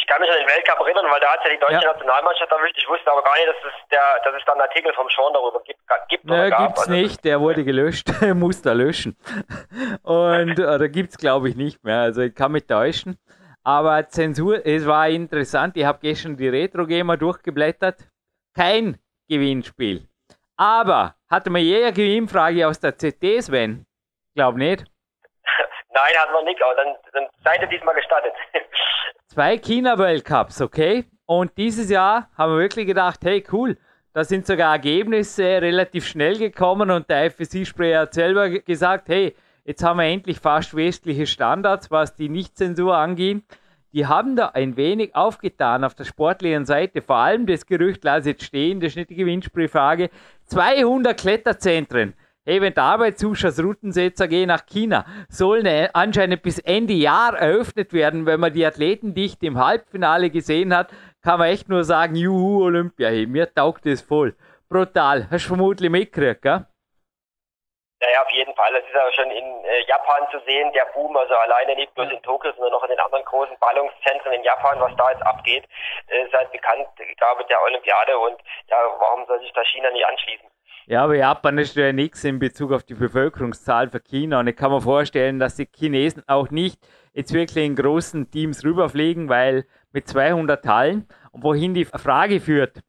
[0.06, 1.92] Ich kann mich an den Weltcup erinnern, weil da hat ja die deutsche ja.
[1.92, 2.78] Nationalmannschaft erwischt.
[2.78, 5.32] Ich wusste aber gar nicht, dass es, der, dass es da einen Artikel vom Sean
[5.32, 5.80] darüber gibt.
[6.08, 6.74] gibt Nö, gab.
[6.74, 7.24] es also nicht.
[7.24, 8.06] Der wurde gelöscht.
[8.34, 9.16] Muss da löschen.
[10.04, 12.02] Und oder gibt es, glaube ich, nicht mehr.
[12.02, 13.18] Also ich kann mich täuschen.
[13.64, 15.76] Aber Zensur, es war interessant.
[15.76, 17.96] Ich habe gestern die Retro-Gamer durchgeblättert.
[18.54, 18.98] Kein
[19.28, 20.06] Gewinnspiel.
[20.56, 23.84] Aber hatte man je eine Gewinnfrage aus der CT, Sven?
[24.36, 24.84] Glaub nicht.
[25.96, 28.34] Nein, hat man nicht, aber dann, dann seid ihr diesmal gestattet.
[29.28, 31.06] Zwei China-Weltcups, okay?
[31.24, 33.78] Und dieses Jahr haben wir wirklich gedacht, hey cool,
[34.12, 39.34] da sind sogar Ergebnisse relativ schnell gekommen und der FSC-Spray hat selber gesagt, hey,
[39.64, 43.42] jetzt haben wir endlich fast westliche Standards, was die Nicht-Zensur angeht.
[43.94, 47.00] Die haben da ein wenig aufgetan auf der sportlichen Seite.
[47.00, 50.10] Vor allem das Gerücht, lass jetzt stehen, das ist nicht die Gewinnspielfrage.
[50.44, 52.12] 200 Kletterzentren
[52.48, 58.24] Hey, wenn der Arbeitsausschuss Routensetzer gehen nach China, sollen anscheinend bis Ende Jahr eröffnet werden.
[58.24, 60.90] Wenn man die Athletendichte im Halbfinale gesehen hat,
[61.24, 64.36] kann man echt nur sagen, juhu, Olympia, hey, mir taugt das voll.
[64.68, 65.26] Brutal.
[65.28, 66.66] Hast du vermutlich mitgekriegt, gell?
[68.00, 68.72] Naja, auf jeden Fall.
[68.74, 72.12] Das ist ja schon in äh, Japan zu sehen, der Boom, also alleine nicht bloß
[72.12, 75.64] in Tokio, sondern auch in den anderen großen Ballungszentren in Japan, was da jetzt abgeht,
[76.06, 80.46] äh, bekannt, ich glaube, der Olympiade und ja, warum soll sich da China nicht anschließen?
[80.88, 84.38] Ja, aber Japan ist ja nichts in Bezug auf die Bevölkerungszahl für China.
[84.38, 86.78] Und ich kann mir vorstellen, dass die Chinesen auch nicht
[87.12, 92.82] jetzt wirklich in großen Teams rüberfliegen, weil mit 200 Hallen und wohin die Frage führt,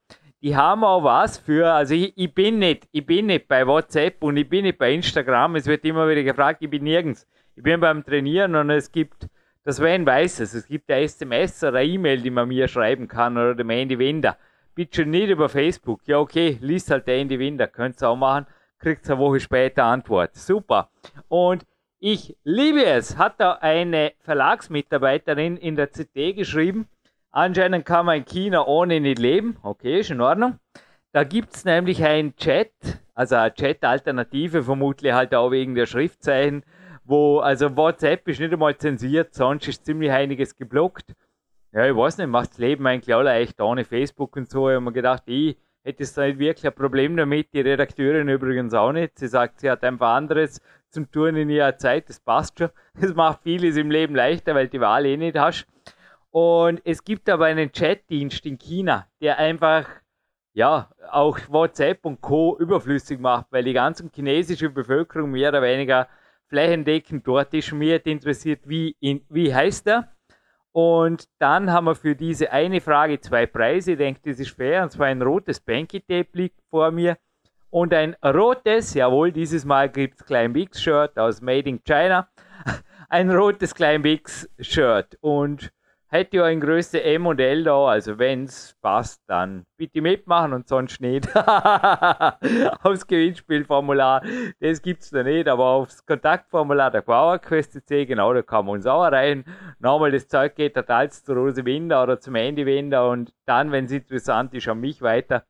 [0.44, 4.22] die haben auch was für, also ich, ich, bin nicht, ich bin nicht bei WhatsApp
[4.22, 5.56] und ich bin nicht bei Instagram.
[5.56, 7.26] Es wird immer wieder gefragt, ich bin nirgends.
[7.56, 9.28] Ich bin beim Trainieren und es gibt,
[9.64, 13.08] das Sven weiß es, es gibt eine SMS oder eine E-Mail, die man mir schreiben
[13.08, 14.38] kann oder dem Andy Wender
[14.78, 16.02] bitte nicht über Facebook.
[16.06, 18.46] Ja, okay, liest halt der in die Winter, könnt ihr auch machen,
[18.78, 20.36] kriegt eine Woche später Antwort.
[20.36, 20.92] Super.
[21.30, 21.66] Und
[21.98, 26.88] ich liebe es, hat da eine Verlagsmitarbeiterin in der CT geschrieben.
[27.32, 29.58] Anscheinend kann man in China ohne nicht leben.
[29.64, 30.60] Okay, ist in Ordnung.
[31.12, 32.72] Da gibt es nämlich einen Chat,
[33.16, 36.64] also eine Chat-Alternative, vermutlich halt auch wegen der Schriftzeichen,
[37.04, 41.16] wo, also WhatsApp ist nicht einmal zensiert, sonst ist ziemlich einiges geblockt.
[41.78, 44.68] Ja, ich weiß nicht, macht das Leben eigentlich alle echt ohne Facebook und so.
[44.68, 47.54] Ich habe mir gedacht, ich hätte es nicht wirklich ein Problem damit.
[47.54, 49.20] Die Redakteurin übrigens auch nicht.
[49.20, 50.60] Sie sagt, sie hat einfach anderes
[50.90, 52.10] zum Tun in ihrer Zeit.
[52.10, 52.70] Das passt schon.
[53.00, 55.68] Das macht vieles im Leben leichter, weil die Wahl eh nicht hast.
[56.32, 59.88] Und es gibt aber einen Chatdienst in China, der einfach
[60.54, 62.58] ja, auch WhatsApp und Co.
[62.58, 66.08] überflüssig macht, weil die ganze chinesische Bevölkerung mehr oder weniger
[66.48, 67.72] flächendeckend dort ist.
[67.72, 70.17] Mir interessiert, wie, in, wie heißt der?
[70.78, 73.94] Und dann haben wir für diese eine Frage zwei Preise.
[73.94, 74.84] Ich denke, das ist fair.
[74.84, 77.18] Und zwar ein rotes Banky Tape liegt vor mir.
[77.72, 82.30] Und ein rotes, jawohl, dieses Mal gibt es Klein Bix Shirt aus Made in China.
[83.10, 85.18] Ein rotes Klein Bix Shirt.
[85.20, 85.72] Und
[86.10, 90.54] hätte ja ein Größe M und L da, also wenn es passt, dann bitte mitmachen
[90.54, 91.28] und sonst nicht.
[92.84, 94.24] aufs Gewinnspielformular,
[94.60, 98.76] das gibt es da nicht, aber aufs Kontaktformular der PowerQuest C, genau, da kann man
[98.76, 99.44] uns auch rein.
[99.80, 103.86] Nochmal, das Zeug geht total zu Rose Winder oder zum Andy Winder und dann, wenn
[103.86, 105.46] es interessant ist, an mich weiter.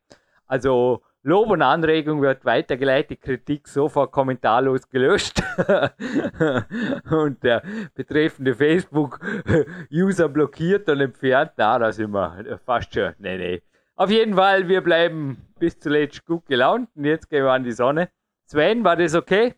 [0.47, 5.41] Also Lob und Anregung wird weitergeleitet, Kritik sofort kommentarlos gelöscht
[7.11, 7.63] und der
[7.95, 11.51] betreffende Facebook-User blockiert und entfernt.
[11.57, 13.13] Na, da sind wir fast schon.
[13.19, 13.61] Nee, nee.
[13.95, 17.71] Auf jeden Fall, wir bleiben bis zuletzt gut gelaunt und jetzt gehen wir an die
[17.71, 18.09] Sonne.
[18.45, 19.55] Sven, war das okay?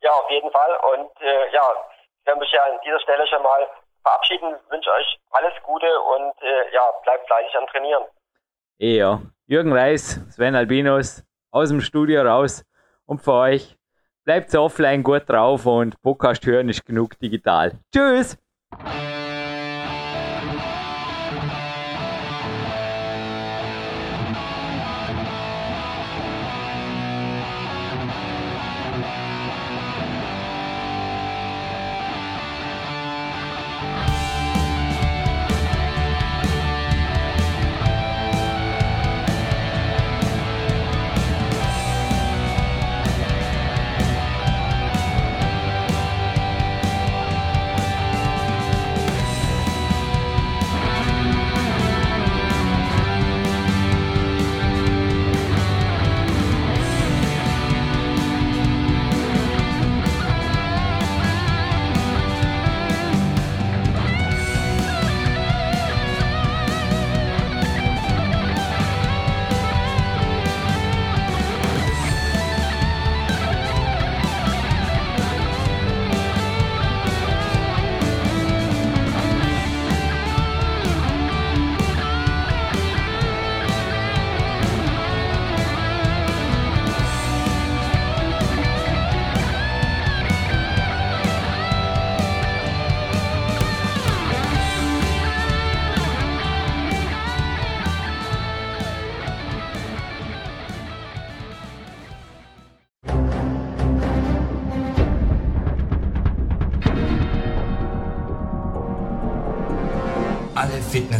[0.00, 0.70] Ja, auf jeden Fall.
[0.92, 1.62] Und äh, ja,
[2.20, 3.68] ich werde mich ja an dieser Stelle schon mal
[4.02, 4.56] verabschieden.
[4.70, 8.04] Wünsche euch alles Gute und äh, ja, bleibt fleißig am Trainieren.
[8.78, 9.22] Ja.
[9.46, 12.64] Jürgen Reis, Sven Albinos aus dem Studio raus
[13.06, 13.76] und für euch
[14.24, 17.78] bleibt offline gut drauf und Podcast hören ist genug digital.
[17.92, 18.38] Tschüss!